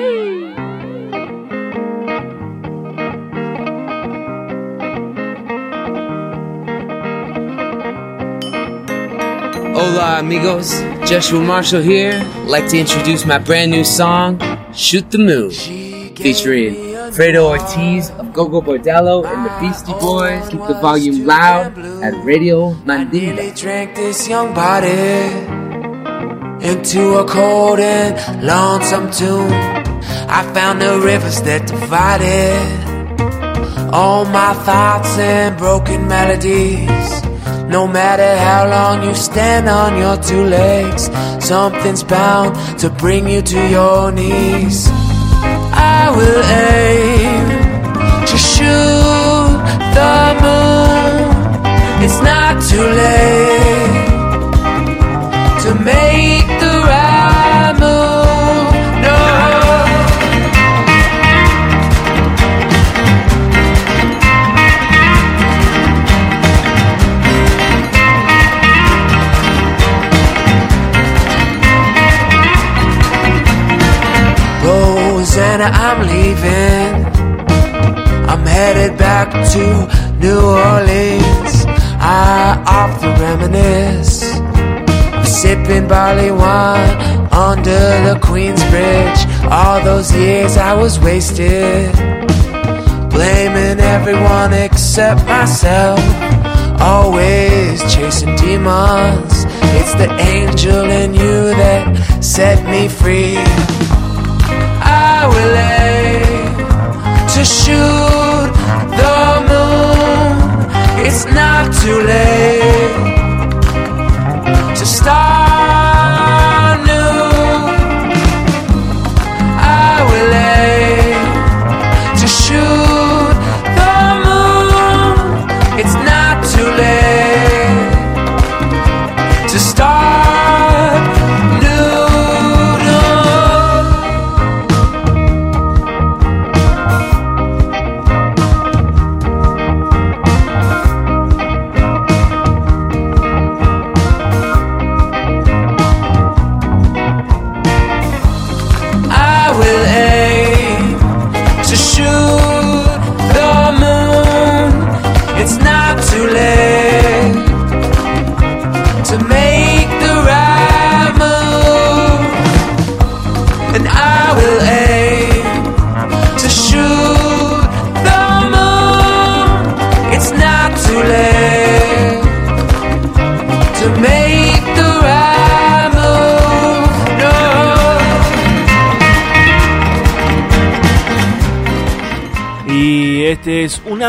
Hola 9.75 10.19
amigos, 10.19 10.83
Joshua 11.07 11.41
Marshall 11.41 11.83
here. 11.83 12.23
like 12.47 12.69
to 12.69 12.79
introduce 12.79 13.25
my 13.25 13.39
brand 13.39 13.71
new 13.71 13.85
song, 13.85 14.39
Shoot 14.75 15.11
the 15.11 15.19
Moon, 15.19 15.51
featuring 16.17 16.75
Fredo 17.13 17.45
Ortiz 17.49 18.11
of 18.11 18.20
Gogo 18.41 18.63
Bordello 18.63 19.23
and 19.27 19.45
the 19.45 19.53
Beastie 19.61 19.93
Boys. 20.01 20.49
Keep 20.49 20.67
the 20.67 20.79
volume 20.81 21.27
loud 21.27 21.79
at 22.03 22.15
Radio 22.25 22.73
Mandinga. 22.89 23.37
They 23.37 23.53
drank 23.53 23.95
this 23.95 24.27
young 24.27 24.55
body 24.55 24.89
into 26.67 27.19
a 27.19 27.25
cold 27.29 27.81
and 27.81 28.43
lonesome 28.43 29.11
tune. 29.11 29.53
I 30.39 30.41
found 30.55 30.81
the 30.81 30.99
rivers 31.01 31.43
that 31.43 31.67
divided 31.67 32.65
all 33.93 34.25
my 34.25 34.55
thoughts 34.65 35.19
and 35.19 35.59
broken 35.59 36.09
melodies. 36.09 37.11
No 37.69 37.87
matter 37.87 38.39
how 38.39 38.63
long 38.71 39.07
you 39.07 39.15
stand 39.15 39.69
on 39.69 39.99
your 39.99 40.17
two 40.17 40.45
legs, 40.45 41.11
something's 41.45 42.03
bound 42.03 42.57
to 42.79 42.89
bring 42.89 43.29
you 43.29 43.43
to 43.43 43.69
your 43.69 44.11
knees. 44.13 44.89
I 45.73 46.11
will 46.17 46.43
aim 46.43 47.30
to 48.31 48.39
shoot 48.39 49.59
the 49.97 50.17
moon. 50.43 51.31
It's 52.05 52.21
not 52.23 52.63
too 52.71 52.87
late 53.03 54.07
to 55.63 55.71
make 55.75 56.47
the 56.63 56.75
right 56.91 57.75
move. 57.83 58.73
No. 59.03 59.17
Rosanna, 74.65 75.65
I'm 75.65 76.07
leaving. 76.07 76.90
I'm 78.51 78.57
headed 78.57 78.99
back 78.99 79.31
to 79.53 79.65
New 80.19 80.41
Orleans. 80.41 81.65
I 82.01 82.61
often 82.67 83.11
reminisce 83.21 84.25
of 85.15 85.27
sipping 85.27 85.87
barley 85.87 86.33
wine 86.33 86.97
under 87.33 87.83
the 88.09 88.19
Queen's 88.21 88.63
Bridge. 88.71 89.21
All 89.49 89.81
those 89.85 90.13
years 90.13 90.57
I 90.57 90.75
was 90.75 90.99
wasted, 90.99 91.93
blaming 93.09 93.79
everyone 93.79 94.53
except 94.53 95.25
myself. 95.27 96.01
Always 96.81 97.81
chasing 97.95 98.35
demons. 98.35 99.45
It's 99.79 99.95
the 99.95 100.11
angel 100.35 100.91
in 100.91 101.15
you 101.15 101.55
that 101.55 102.23
set 102.23 102.69
me 102.69 102.89
free. 102.89 103.37
I 104.83 105.29
will 105.33 105.57
aim 105.57 107.29
to 107.29 107.45
shoot. 107.45 108.20
It's 111.13 111.25
not 111.25 111.73
too 111.83 111.99
late 112.03 112.95
to 114.77 114.87
start 114.87 115.40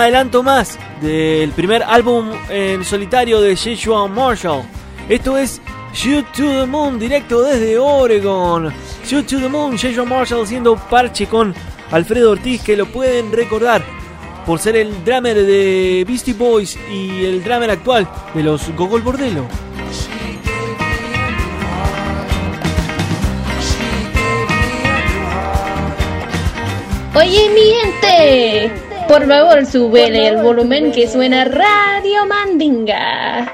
adelanto 0.01 0.41
más 0.41 0.79
del 0.99 1.51
primer 1.51 1.83
álbum 1.83 2.31
en 2.49 2.83
solitario 2.83 3.39
de 3.39 3.55
Joshua 3.55 4.07
Marshall. 4.07 4.63
Esto 5.07 5.37
es 5.37 5.61
Shoot 5.93 6.25
to 6.31 6.43
the 6.43 6.65
Moon, 6.65 6.97
directo 6.97 7.41
desde 7.43 7.77
Oregon. 7.77 8.73
Shoot 9.05 9.27
to 9.27 9.39
the 9.39 9.47
Moon, 9.47 9.77
Joshua 9.77 10.05
Marshall 10.05 10.43
haciendo 10.43 10.75
parche 10.75 11.27
con 11.27 11.53
Alfredo 11.91 12.31
Ortiz, 12.31 12.63
que 12.63 12.75
lo 12.75 12.87
pueden 12.87 13.31
recordar 13.31 13.83
por 14.45 14.59
ser 14.59 14.75
el 14.75 15.03
drummer 15.05 15.35
de 15.35 16.03
Beastie 16.07 16.33
Boys 16.33 16.77
y 16.91 17.25
el 17.25 17.43
drummer 17.43 17.69
actual 17.69 18.07
de 18.33 18.41
los 18.41 18.69
Gogol 18.75 19.01
Bordello. 19.01 19.45
Oye, 27.13 27.49
mi 27.53 27.61
gente, 27.61 28.90
por 29.11 29.27
favor, 29.27 29.65
súbele 29.65 30.25
el 30.25 30.41
volumen 30.41 30.93
que 30.93 31.05
suena 31.05 31.43
Radio 31.43 32.25
Mandinga. 32.27 33.45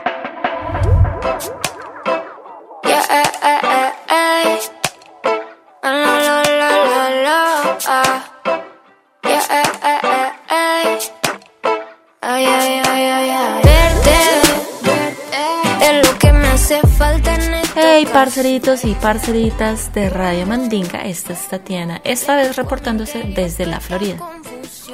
Hey 17.75 18.05
parceritos 18.13 18.85
y 18.85 18.93
parceritas 18.93 19.91
de 19.95 20.11
Radio 20.11 20.45
Mandinga, 20.45 21.01
esta 21.05 21.33
es 21.33 21.47
Tatiana, 21.47 21.99
esta 22.03 22.35
vez 22.35 22.55
reportándose 22.55 23.23
desde 23.35 23.65
la 23.65 23.79
Florida. 23.79 24.19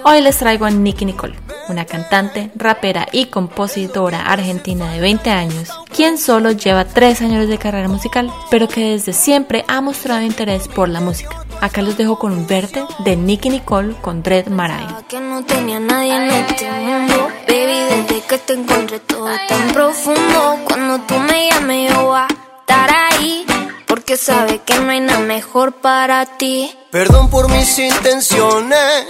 Hoy 0.04 0.22
les 0.22 0.38
traigo 0.38 0.66
a 0.66 0.72
Nicky 0.72 1.06
Nicole, 1.06 1.36
una 1.70 1.86
cantante, 1.86 2.52
rapera 2.56 3.08
y 3.12 3.26
compositora 3.26 4.22
argentina 4.26 4.92
de 4.92 5.00
20 5.00 5.30
años, 5.30 5.70
quien 5.96 6.18
solo 6.18 6.52
lleva 6.52 6.86
3 6.86 7.22
años 7.22 7.48
de 7.48 7.58
carrera 7.58 7.88
musical, 7.88 8.32
pero 8.50 8.68
que 8.68 8.92
desde 8.92 9.14
siempre 9.14 9.64
ha 9.68 9.82
mostrado 9.82 10.22
interés 10.22 10.68
por 10.68 10.90
la 10.90 11.00
música. 11.00 11.46
Acá 11.62 11.82
los 11.82 11.96
dejo 11.96 12.18
con 12.18 12.34
un 12.34 12.48
verte 12.48 12.84
de 13.06 13.16
Nicky 13.16 13.50
Nicole 13.50 13.96
con 14.02 14.22
Dread 14.24 14.48
Marai. 14.48 14.86
que 15.08 15.20
no 15.20 15.46
tenía 15.46 15.80
nadie 15.80 16.16
en 16.16 16.30
este 16.32 16.70
mundo 16.70 17.30
Baby, 17.48 17.80
desde 17.90 18.22
que 18.28 18.38
te 18.40 18.54
encontré 18.54 19.00
todo 19.00 19.30
tan 19.48 19.72
profundo 19.72 20.58
Cuando 20.66 21.00
tú 21.06 21.14
me 21.20 21.50
llames 21.50 21.92
yo 21.94 22.06
voy 22.08 22.18
a 22.20 22.28
estar 22.60 22.90
ahí 22.92 23.46
Porque 23.88 24.18
sabes 24.18 24.60
que 24.66 24.78
no 24.80 24.90
hay 24.92 25.00
nada 25.00 25.20
mejor 25.20 25.74
para 25.74 26.26
ti 26.26 26.70
Perdón 26.92 27.30
por 27.30 27.50
mis 27.50 27.80
intenciones, 27.80 29.06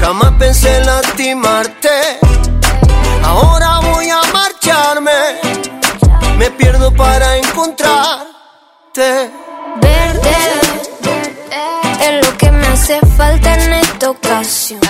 jamás 0.00 0.32
pensé 0.38 0.76
en 0.76 0.86
lastimarte. 0.86 2.18
Ahora 3.22 3.80
voy 3.80 4.08
a 4.08 4.20
marcharme, 4.32 5.12
me 6.38 6.50
pierdo 6.50 6.94
para 6.94 7.36
encontrarte. 7.36 9.30
Verte 9.80 10.36
es 12.00 12.24
lo 12.24 12.36
que 12.36 12.50
me 12.50 12.66
hace 12.68 13.00
falta 13.16 13.54
en 13.54 13.72
esta 13.74 14.10
ocasión 14.10 14.80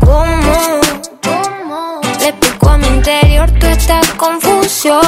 ¿Cómo? 0.00 0.80
Le 2.20 2.32
pico 2.34 2.68
a 2.68 2.76
mi 2.76 2.86
interior 2.88 3.50
toda 3.58 3.72
esta 3.72 4.00
confusión 4.16 5.00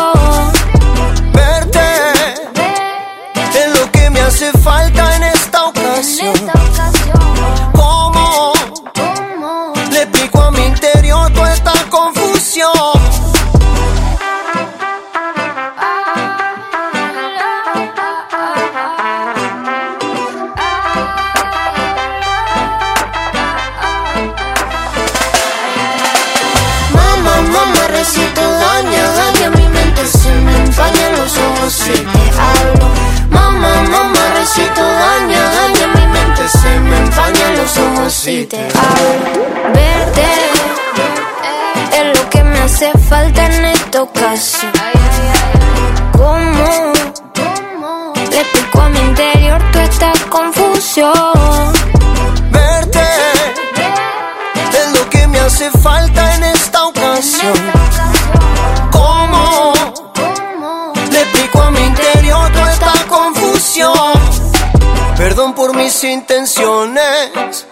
Intenciones, 66.05 67.67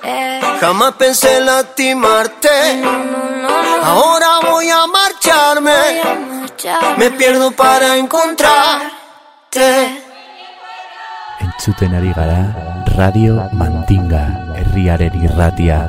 jamás 0.60 0.94
pensé 0.94 1.36
en 1.38 1.46
lastimarte. 1.46 2.82
Ahora 3.82 4.40
voy 4.42 4.68
a 4.68 4.86
marcharme, 4.86 5.72
me 6.96 7.10
pierdo 7.12 7.52
para 7.52 7.96
encontrarte. 7.96 8.90
Entzuten 11.40 11.94
ari 11.94 12.12
gara 12.12 12.84
Radio 12.96 13.48
Mandinga 13.52 14.54
herriaren 14.56 15.14
irratia. 15.22 15.88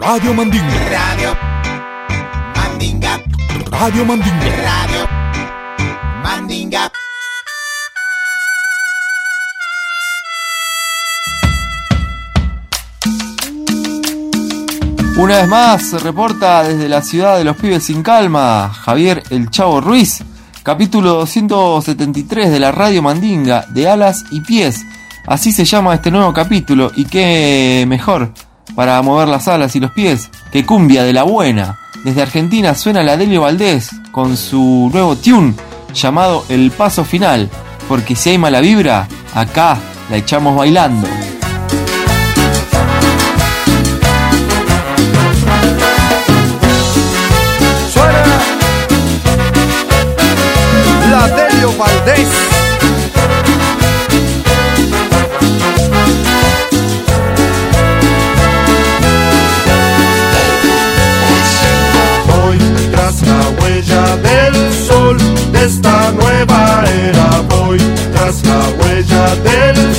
Radio 0.00 0.34
Mandinga. 0.34 0.88
Radio 0.90 1.36
Mandinga. 2.54 3.22
Radio 3.70 4.04
Mandinga. 4.04 4.46
Radio 4.62 5.08
Mandinga. 6.22 6.92
Una 15.16 15.38
vez 15.38 15.48
más 15.48 15.82
se 15.82 15.98
reporta 15.98 16.62
desde 16.62 16.88
la 16.88 17.00
ciudad 17.00 17.38
de 17.38 17.44
los 17.44 17.56
pibes 17.56 17.84
sin 17.84 18.02
calma, 18.02 18.70
Javier 18.72 19.22
El 19.30 19.50
Chavo 19.50 19.80
Ruiz, 19.80 20.22
capítulo 20.62 21.14
273 21.14 22.50
de 22.50 22.60
la 22.60 22.70
Radio 22.70 23.02
Mandinga, 23.02 23.64
de 23.70 23.88
alas 23.88 24.24
y 24.30 24.40
pies. 24.42 24.84
Así 25.26 25.52
se 25.52 25.64
llama 25.64 25.94
este 25.94 26.10
nuevo 26.10 26.32
capítulo 26.34 26.92
y 26.94 27.06
qué 27.06 27.84
mejor 27.88 28.32
para 28.74 29.00
mover 29.02 29.28
las 29.28 29.48
alas 29.48 29.76
y 29.76 29.80
los 29.80 29.92
pies 29.92 30.30
que 30.50 30.66
cumbia 30.66 31.04
de 31.04 31.12
la 31.12 31.22
buena. 31.22 31.78
Desde 32.04 32.22
Argentina 32.22 32.74
suena 32.74 33.02
la 33.02 33.16
Delio 33.16 33.42
Valdés 33.42 33.90
con 34.12 34.36
su 34.36 34.90
nuevo 34.92 35.16
tune 35.16 35.54
llamado 35.92 36.44
El 36.48 36.70
Paso 36.70 37.04
Final, 37.04 37.50
porque 37.88 38.14
si 38.14 38.30
hay 38.30 38.38
mala 38.38 38.60
vibra, 38.60 39.08
acá 39.34 39.78
la 40.10 40.16
echamos 40.16 40.56
bailando. 40.56 41.06
Suena 47.92 48.24
la 51.10 51.28
Delio 51.28 51.72
Valdés. 51.76 52.55
Nueva 66.16 66.84
era. 67.08 67.42
Voy 67.48 67.78
tras 68.12 68.44
la 68.44 68.60
huella 68.78 69.34
del 69.36 69.95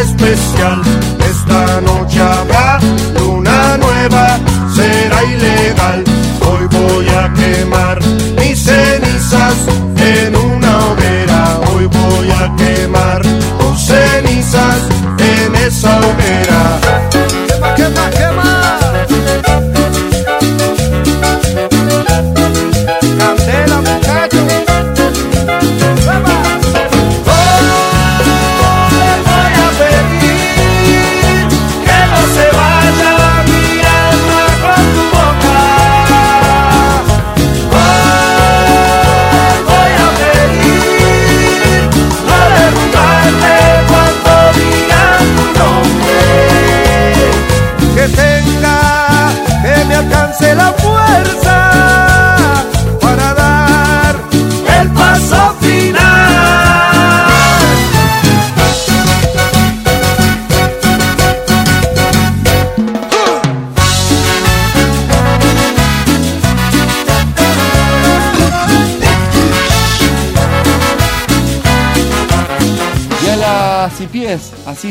especial. 0.00 0.82
Esta 1.28 1.80
noche 1.80 2.20
habrá 2.20 2.78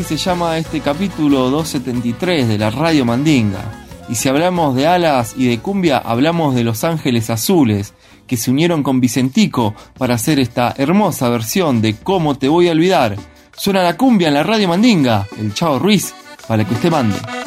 se 0.06 0.18
llama 0.18 0.60
este 0.60 0.82
capítulo 0.82 1.50
273 1.50 2.48
de 2.48 2.60
la 2.60 2.70
Radio 2.70 3.06
Mandinga. 3.06 3.88
Y 4.08 4.13
si 4.13 4.30
hablamos 4.30 4.76
de 4.76 4.86
alas 4.86 5.34
y 5.36 5.48
de 5.48 5.58
cumbia, 5.58 5.98
hablamos 5.98 6.54
de 6.54 6.63
Los 6.63 6.84
Ángeles 6.84 7.32
Azules, 7.32 7.96
que 8.28 8.38
se 8.38 8.52
unieron 8.52 8.84
con 8.84 9.00
Vicentico 9.00 9.74
para 9.98 10.13
hacer 10.13 10.39
esta 10.39 10.76
hermosa 10.78 11.28
versión 11.30 11.82
de 11.82 11.96
Cómo 11.96 12.36
te 12.36 12.48
voy 12.48 12.68
a 12.68 12.74
olvidar. 12.74 13.15
Suena 13.58 13.82
la 13.82 13.98
cumbia 13.98 14.28
en 14.28 14.36
la 14.36 14.44
Radio 14.44 14.68
Mandinga, 14.68 15.26
el 15.39 15.56
Chavo 15.56 15.80
Ruiz, 15.80 16.13
para 16.48 16.63
que 16.63 16.76
usted 16.76 16.91
mande. 16.91 17.45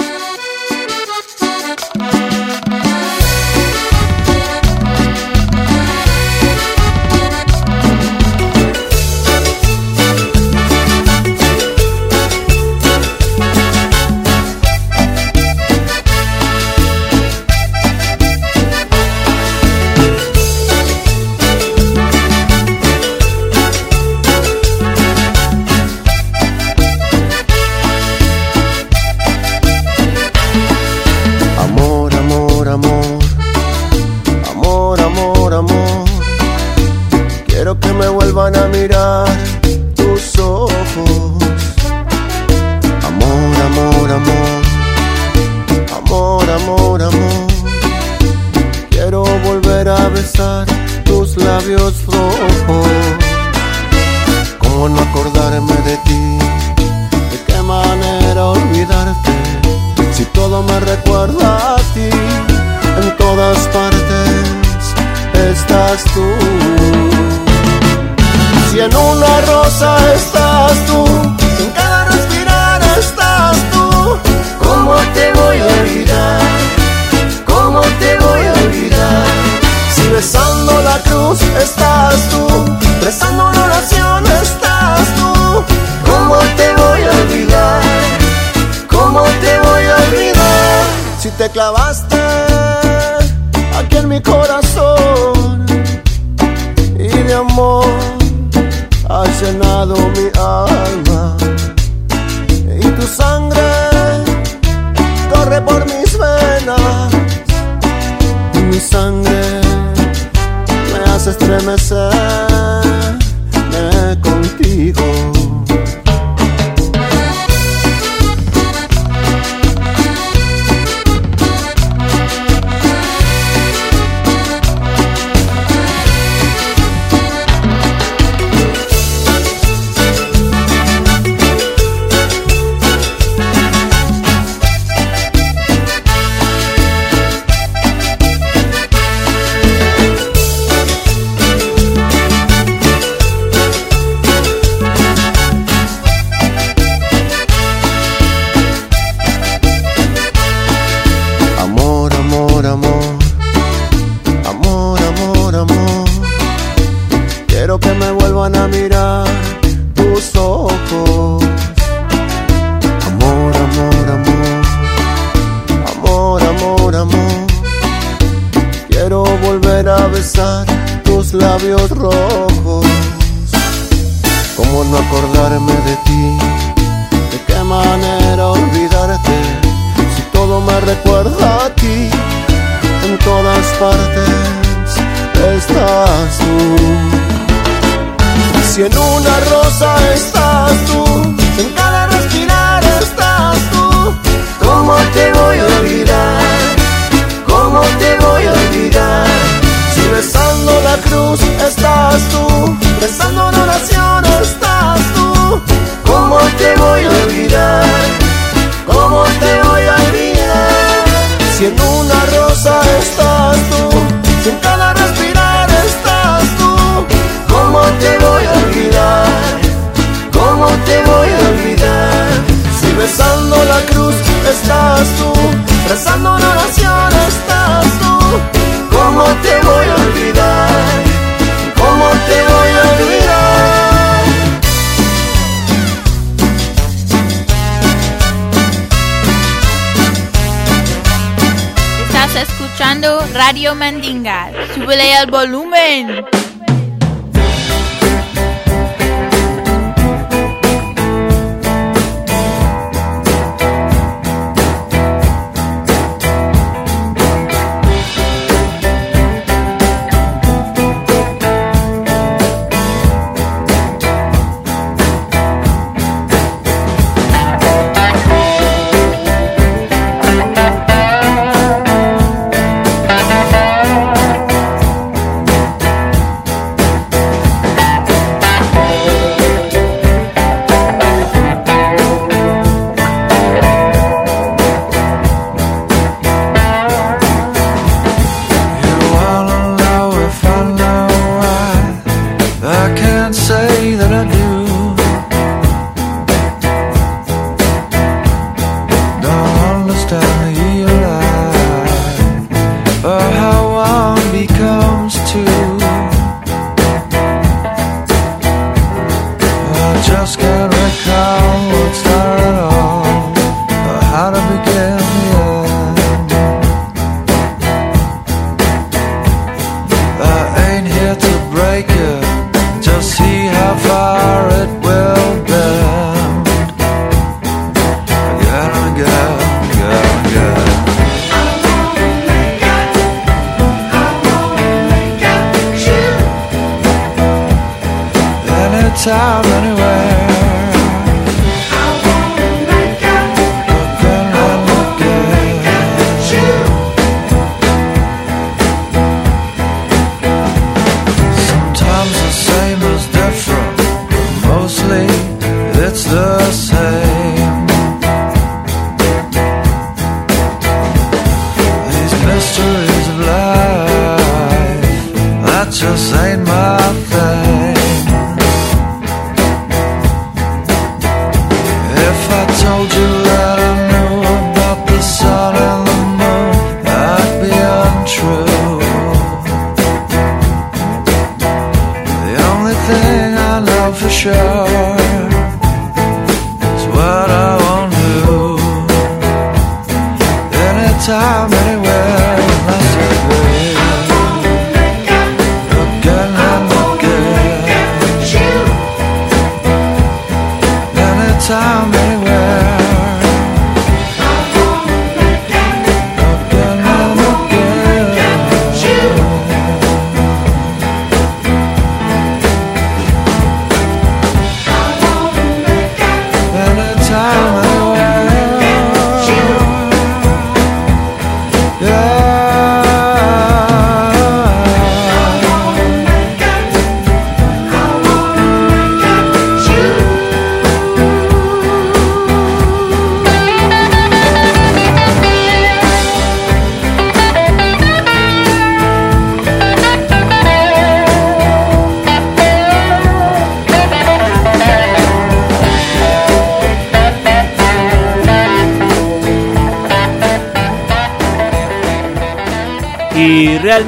Estás 242.29 242.51
escuchando 242.51 243.21
Radio 243.33 243.75
Mandinga. 243.75 244.53
Súbele 244.75 245.19
el 245.19 245.31
volumen. 245.31 246.27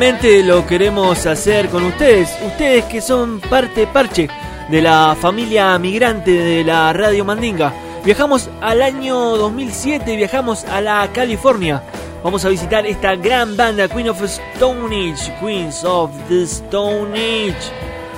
Lo 0.00 0.66
queremos 0.66 1.26
hacer 1.26 1.68
con 1.68 1.84
ustedes, 1.84 2.34
ustedes 2.42 2.86
que 2.86 3.02
son 3.02 3.38
parte 3.38 3.86
parche 3.86 4.30
de 4.70 4.80
la 4.80 5.14
familia 5.20 5.78
migrante 5.78 6.30
de 6.30 6.64
la 6.64 6.90
Radio 6.94 7.22
Mandinga. 7.22 7.74
Viajamos 8.02 8.48
al 8.62 8.80
año 8.80 9.36
2007, 9.36 10.16
viajamos 10.16 10.64
a 10.64 10.80
la 10.80 11.06
California. 11.12 11.82
Vamos 12.24 12.46
a 12.46 12.48
visitar 12.48 12.86
esta 12.86 13.14
gran 13.14 13.58
banda 13.58 13.88
Queen 13.88 14.08
of 14.08 14.22
Stone 14.22 14.86
Age, 14.86 15.34
Queens 15.38 15.84
of 15.84 16.10
the 16.30 16.44
Stone 16.44 17.12
Age. 17.12 17.70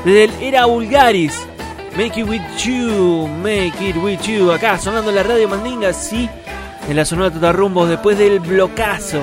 Desde 0.05 0.25
el 0.25 0.31
Era 0.41 0.67
Vulgaris, 0.67 1.37
Make 1.97 2.21
It 2.21 2.29
With 2.29 2.43
You, 2.65 3.27
Make 3.27 3.89
It 3.89 3.97
With 3.97 4.21
You. 4.21 4.53
Acá 4.53 4.79
sonando 4.79 5.11
la 5.11 5.25
Radio 5.25 5.49
Mandinga, 5.49 5.93
sí, 5.93 6.31
en 6.89 6.95
la 6.95 7.05
Sonora 7.05 7.33
Totarrumbos 7.33 7.89
después 7.89 8.17
del 8.17 8.39
blocazo 8.39 9.19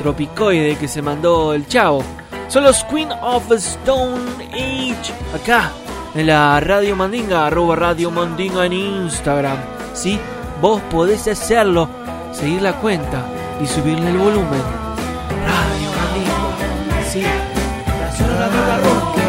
tropicoide 0.00 0.76
que 0.76 0.88
se 0.88 1.02
mandó 1.02 1.52
el 1.52 1.66
chavo. 1.66 2.02
Son 2.48 2.64
los 2.64 2.82
Queen 2.84 3.12
of 3.22 3.50
Stone 3.52 4.22
Age. 4.52 5.12
Acá 5.34 5.70
en 6.14 6.26
la 6.26 6.58
Radio 6.60 6.96
Mandinga, 6.96 7.46
arroba 7.46 7.76
Radio 7.76 8.10
Mandinga 8.10 8.66
en 8.66 8.72
Instagram. 8.72 9.58
Sí, 9.92 10.18
vos 10.60 10.80
podés 10.90 11.28
hacerlo, 11.28 11.88
seguir 12.32 12.62
la 12.62 12.72
cuenta 12.80 13.24
y 13.62 13.66
subirle 13.66 14.08
el 14.08 14.16
volumen. 14.16 14.62
Radio 15.46 15.90
Mandinga. 15.96 17.04
Sí, 17.10 17.22
la 17.22 19.19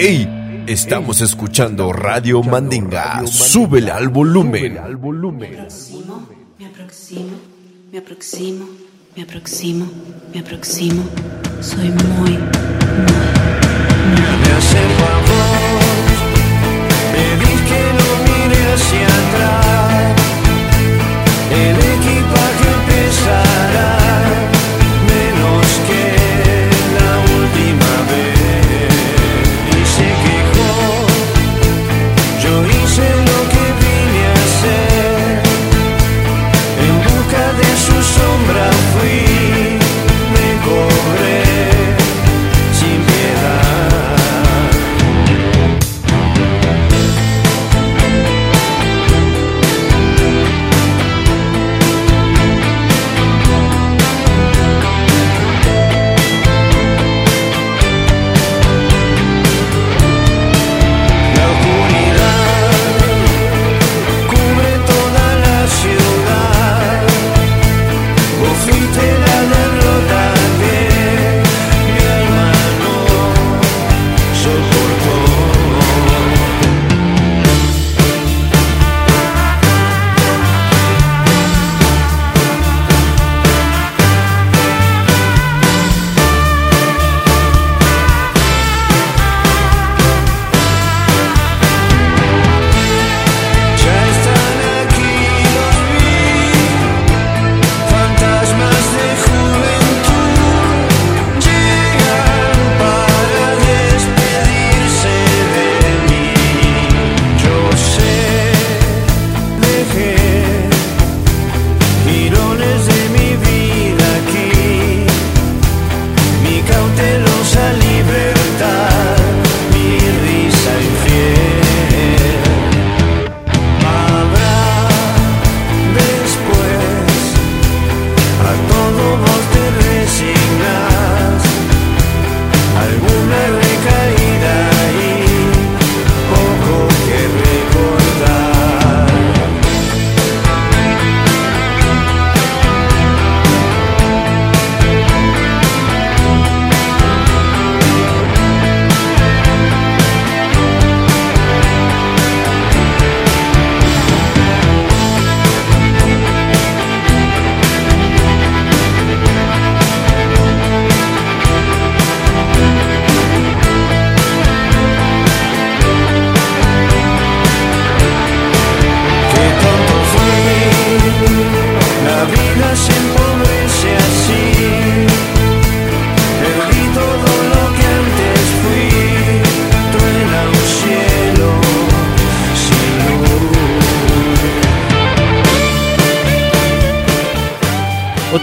¡Ey! 0.00 0.64
Estamos 0.68 1.20
escuchando 1.22 1.92
Radio 1.92 2.40
Mandinga. 2.44 3.26
Súbele 3.26 3.90
al 3.90 4.06
volumen. 4.06 4.74
Me 4.74 4.78
aproximo, 4.78 6.16
me 6.60 6.66
aproximo, 6.68 7.36
me 7.92 7.98
aproximo, 7.98 8.68
me 9.16 9.22
aproximo, 9.24 9.86
me 10.32 10.38
aproximo. 10.38 11.02
Soy 11.60 11.88
muy, 11.88 12.38
Me 14.40 14.50
acerco 14.52 15.02
a 15.02 15.18
vos, 15.26 16.18
pedís 17.12 17.60
que 17.62 17.82
no 17.98 18.08
mire 18.22 18.72
hacia 18.74 19.06
atrás. 19.06 19.87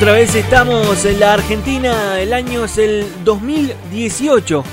Otra 0.06 0.20
vez 0.20 0.36
estamos 0.36 1.04
en 1.06 1.20
la 1.20 1.34
Argentina, 1.34 2.22
el 2.22 2.32
año 2.32 2.66
es 2.66 2.78
el 2.78 3.08
2018. 3.24 4.64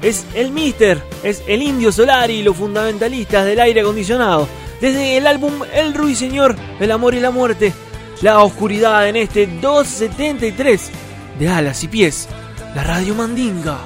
Es 0.00 0.24
el 0.32 0.50
Mister, 0.50 1.02
es 1.22 1.42
el 1.46 1.60
Indio 1.60 1.92
Solar 1.92 2.30
y 2.30 2.42
los 2.42 2.56
fundamentalistas 2.56 3.44
del 3.44 3.60
aire 3.60 3.82
acondicionado. 3.82 4.48
Desde 4.80 5.18
el 5.18 5.26
álbum 5.26 5.60
El 5.74 5.92
Ruiseñor, 5.92 6.56
El 6.80 6.90
Amor 6.90 7.14
y 7.14 7.20
la 7.20 7.30
Muerte, 7.30 7.74
la 8.22 8.42
oscuridad 8.42 9.06
en 9.06 9.16
este 9.16 9.46
273 9.60 10.90
de 11.38 11.48
alas 11.50 11.84
y 11.84 11.88
pies, 11.88 12.26
la 12.74 12.82
Radio 12.82 13.14
Mandinga. 13.14 13.76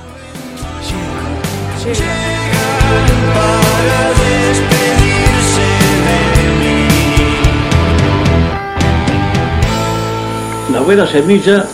La 10.73 10.81
buena 10.81 11.07
semilla 11.07 11.67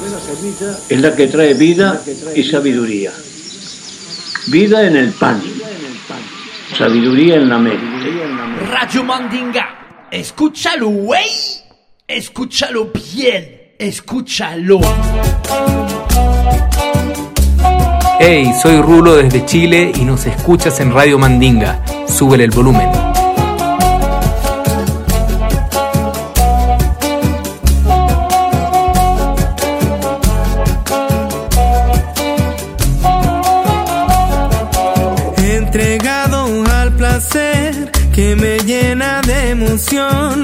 es 0.88 1.00
la 1.00 1.14
que 1.14 1.28
trae 1.28 1.54
vida 1.54 2.02
y 2.34 2.42
sabiduría. 2.42 3.12
Vida 4.48 4.84
en 4.84 4.96
el 4.96 5.12
pan, 5.12 5.40
sabiduría 6.76 7.36
en 7.36 7.48
la 7.48 7.58
mente. 7.58 7.86
Radio 8.68 9.04
Mandinga, 9.04 10.08
escúchalo, 10.10 10.88
güey. 10.88 11.28
Escúchalo 12.08 12.90
bien, 13.14 13.74
escúchalo. 13.78 14.80
Hey, 18.18 18.50
soy 18.60 18.80
Rulo 18.80 19.14
desde 19.14 19.46
Chile 19.46 19.92
y 19.94 20.04
nos 20.04 20.26
escuchas 20.26 20.80
en 20.80 20.92
Radio 20.92 21.20
Mandinga. 21.20 21.84
Súbele 22.08 22.44
el 22.44 22.50
volumen. 22.50 23.07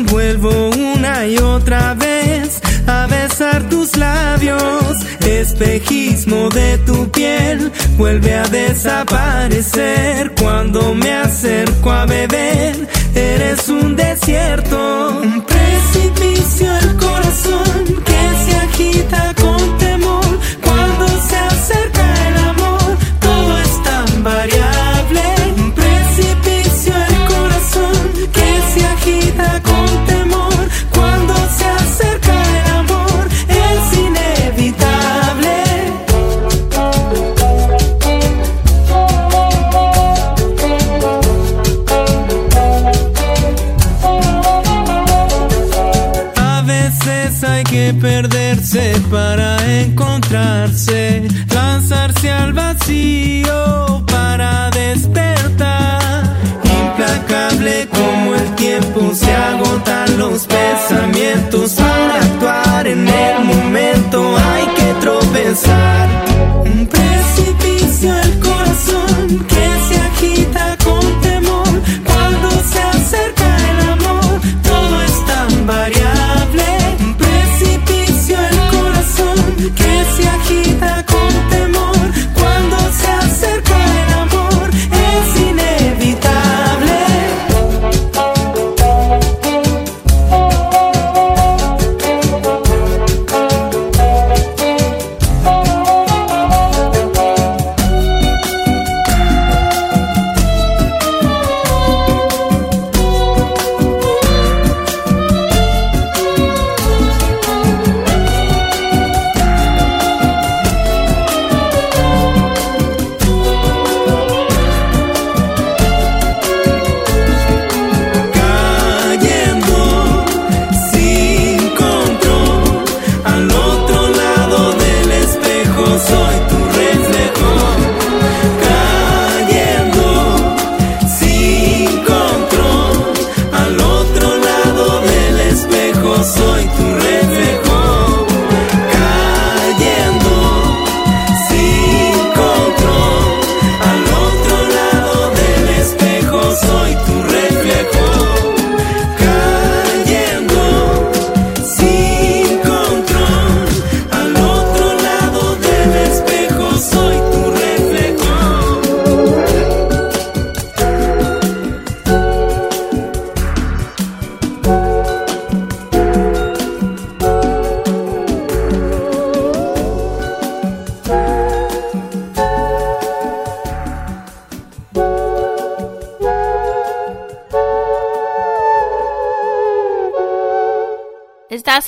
Vuelvo 0.07 0.70
una 0.70 1.26
y 1.26 1.36
otra 1.38 1.95
vez 1.95 2.61
a 2.86 3.07
besar 3.07 3.68
tus 3.68 3.97
labios. 3.97 4.97
Espejismo 5.20 6.49
de 6.51 6.78
tu 6.78 7.11
piel 7.11 7.70
vuelve 7.97 8.34
a 8.34 8.45
desaparecer 8.45 10.32
cuando 10.40 10.95
me 10.95 11.12
acerco 11.12 11.90
a 11.90 12.07
beber. 12.07 12.88
Eres 13.14 13.68
un 13.68 13.97
desierto, 13.97 15.22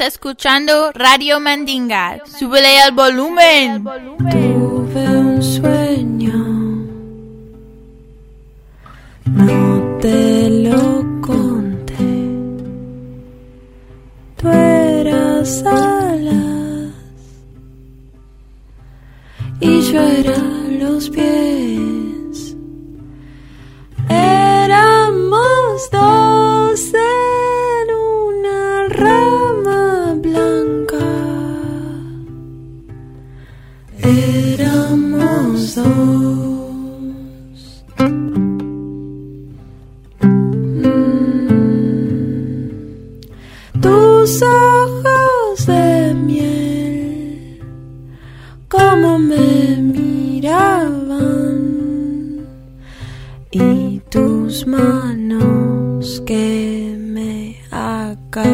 escuchando 0.06 0.92
Radio 0.92 1.40
Mandinga. 1.40 2.20
Súbele 2.24 2.82
el 2.84 2.92
volumen. 2.92 3.84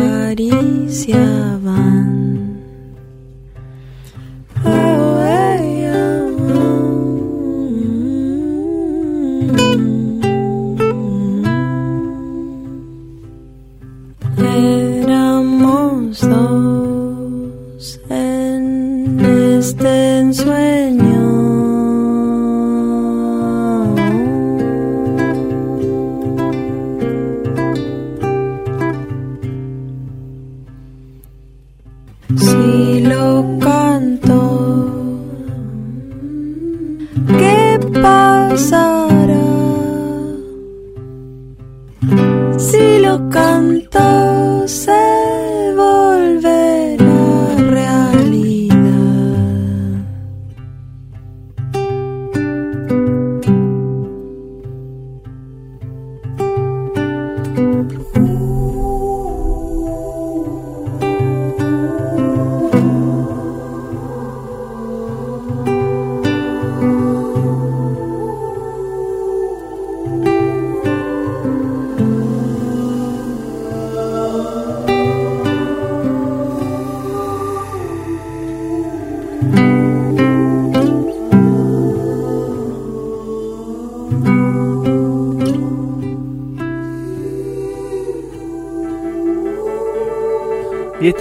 Acariciaban. 0.02 2.21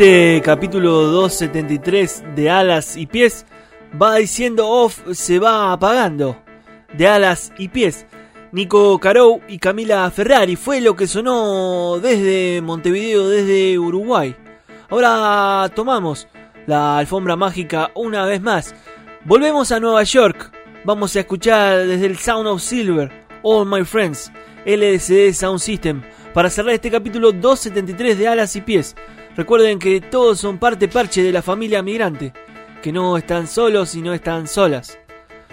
Este 0.02 0.41
capítulo 0.41 1.04
273 1.12 2.24
de 2.36 2.49
Alas 2.49 2.97
y 2.97 3.06
Pies 3.06 3.45
va 4.02 4.16
diciendo 4.16 4.68
off, 4.68 4.99
se 5.12 5.38
va 5.38 5.72
apagando. 5.72 6.41
De 6.97 7.08
Alas 7.08 7.54
y 7.60 7.68
Pies. 7.68 8.08
Nico 8.52 8.97
Carou 8.99 9.41
y 9.47 9.60
Camila 9.60 10.10
Ferrari 10.10 10.56
fue 10.56 10.82
lo 10.82 10.95
que 10.95 11.06
sonó 11.06 11.99
desde 11.99 12.64
Montevideo, 12.64 13.30
desde 13.30 13.78
Uruguay. 13.78 14.36
Ahora 14.89 15.70
tomamos 15.76 16.28
la 16.66 16.97
alfombra 16.97 17.36
mágica 17.36 17.91
una 17.93 18.26
vez 18.26 18.41
más. 18.41 18.74
Volvemos 19.24 19.72
a 19.72 19.80
Nueva 19.80 20.02
York. 20.02 20.52
Vamos 20.84 21.16
a 21.16 21.20
escuchar 21.20 21.86
desde 21.86 22.08
el 22.08 22.18
Sound 22.18 22.47
of 22.47 22.64
Silver, 22.64 23.12
All 23.43 23.68
My 23.68 23.86
Friends, 23.86 24.32
LSD 24.66 25.32
Sound 25.32 25.60
System, 25.60 26.02
para 26.34 26.49
cerrar 26.49 26.74
este 26.74 26.89
capítulo 26.89 27.32
273 27.32 28.18
de 28.18 28.28
Alas 28.28 28.56
y 28.56 28.62
Pies. 28.62 28.95
Recuerden 29.36 29.80
que 29.80 30.02
todos 30.02 30.40
son 30.40 30.58
parte 30.58 30.90
parche 30.90 31.24
de 31.24 31.32
la 31.32 31.42
familia 31.42 31.82
migrante, 31.82 32.34
que 32.82 32.92
no 32.92 33.16
están 33.16 33.48
solos 33.48 33.96
y 33.96 34.02
no 34.02 34.14
están 34.14 34.48
solas. 34.48 34.98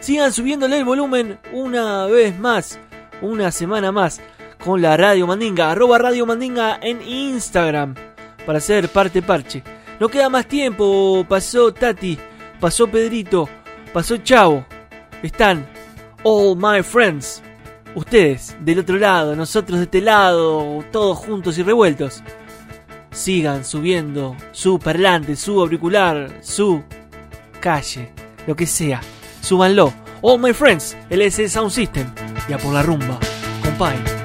Sigan 0.01 0.33
subiéndole 0.33 0.79
el 0.79 0.85
volumen 0.85 1.39
una 1.53 2.07
vez 2.07 2.37
más, 2.39 2.81
una 3.22 3.53
semana 3.53 3.93
más, 3.93 4.20
con 4.64 4.83
la 4.83 4.97
Radio 4.97 5.29
Mandinga, 5.29 5.70
arroba 5.70 5.99
Radio 5.99 6.26
Mandinga 6.26 6.81
en 6.83 7.01
Instagram, 7.03 7.95
para 8.45 8.59
ser 8.59 8.89
parte 8.89 9.22
parche. 9.22 9.62
No 10.01 10.09
queda 10.09 10.29
más 10.29 10.47
tiempo, 10.47 11.24
pasó 11.29 11.72
Tati, 11.72 12.18
pasó 12.59 12.89
Pedrito, 12.89 13.49
pasó 13.93 14.16
Chavo. 14.16 14.66
Están 15.22 15.66
all 16.24 16.57
my 16.57 16.83
friends. 16.83 17.43
Ustedes 17.95 18.57
del 18.61 18.81
otro 18.81 18.97
lado, 18.97 19.35
nosotros 19.37 19.79
de 19.79 19.85
este 19.85 20.01
lado, 20.01 20.85
todos 20.91 21.16
juntos 21.18 21.59
y 21.59 21.62
revueltos 21.62 22.22
sigan 23.11 23.64
subiendo 23.64 24.36
su 24.52 24.78
parlante, 24.78 25.36
su 25.36 25.61
auricular, 25.61 26.38
su 26.42 26.82
calle, 27.61 28.12
lo 28.46 28.54
que 28.54 28.66
sea. 28.66 29.00
Súbanlo. 29.40 29.92
All 30.20 30.38
my 30.40 30.52
friends, 30.52 30.96
LS 31.11 31.50
Sound 31.50 31.70
System. 31.70 32.06
Y 32.48 32.52
a 32.52 32.59
por 32.59 32.72
la 32.74 32.82
rumba. 32.82 33.18
Compay. 33.62 34.18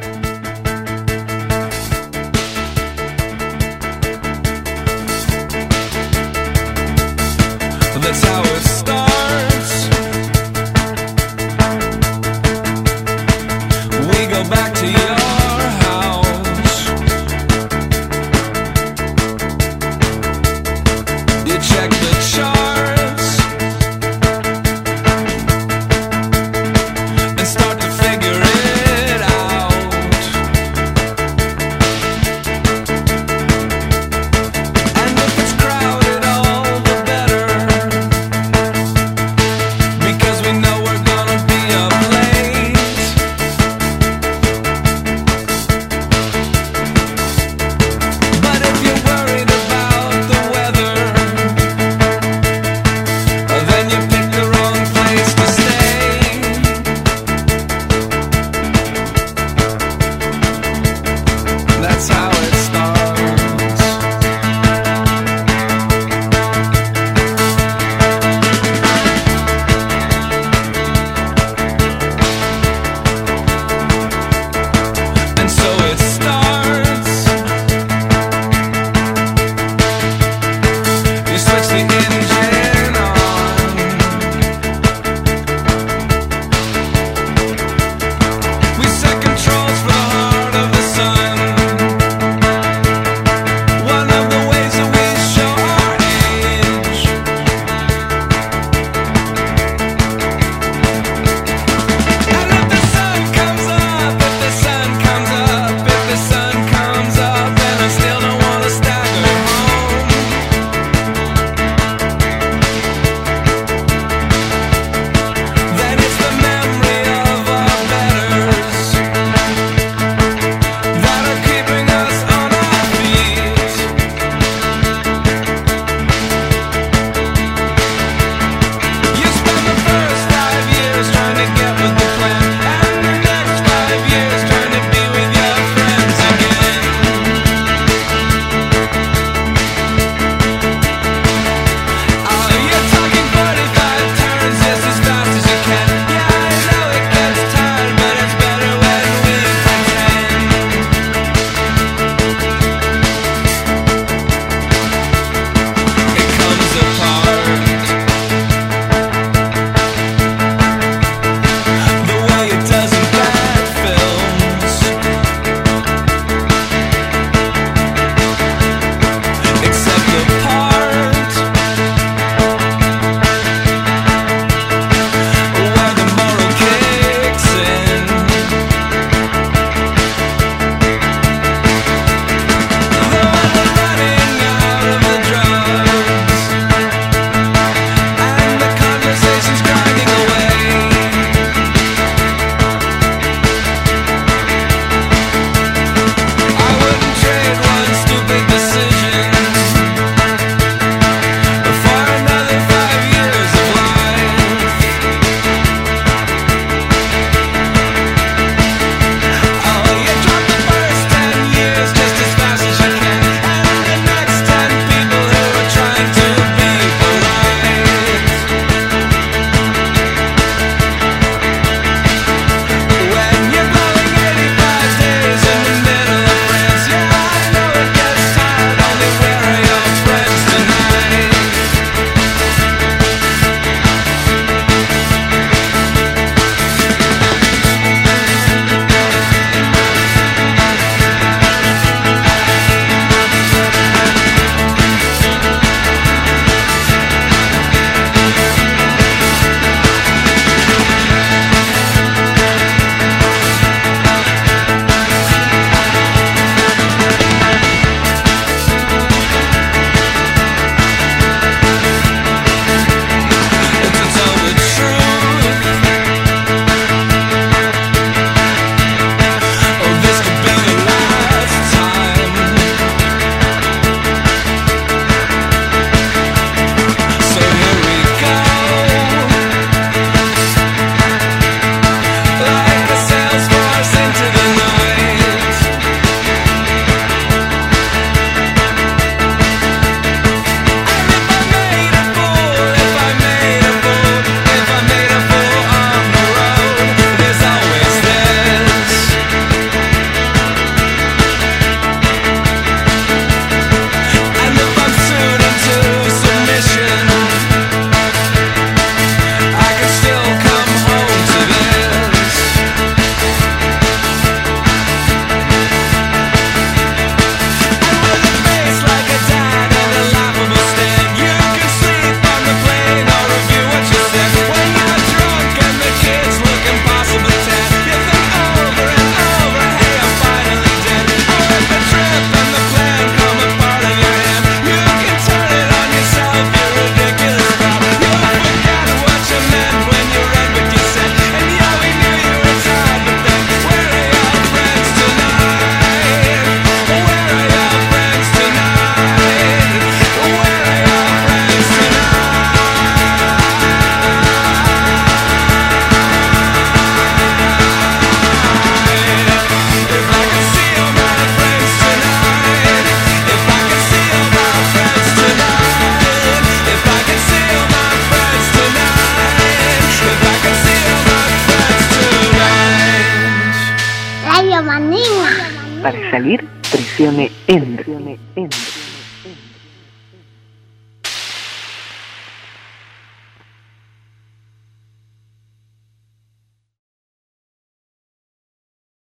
That's 8.13 8.23
how 8.25 8.72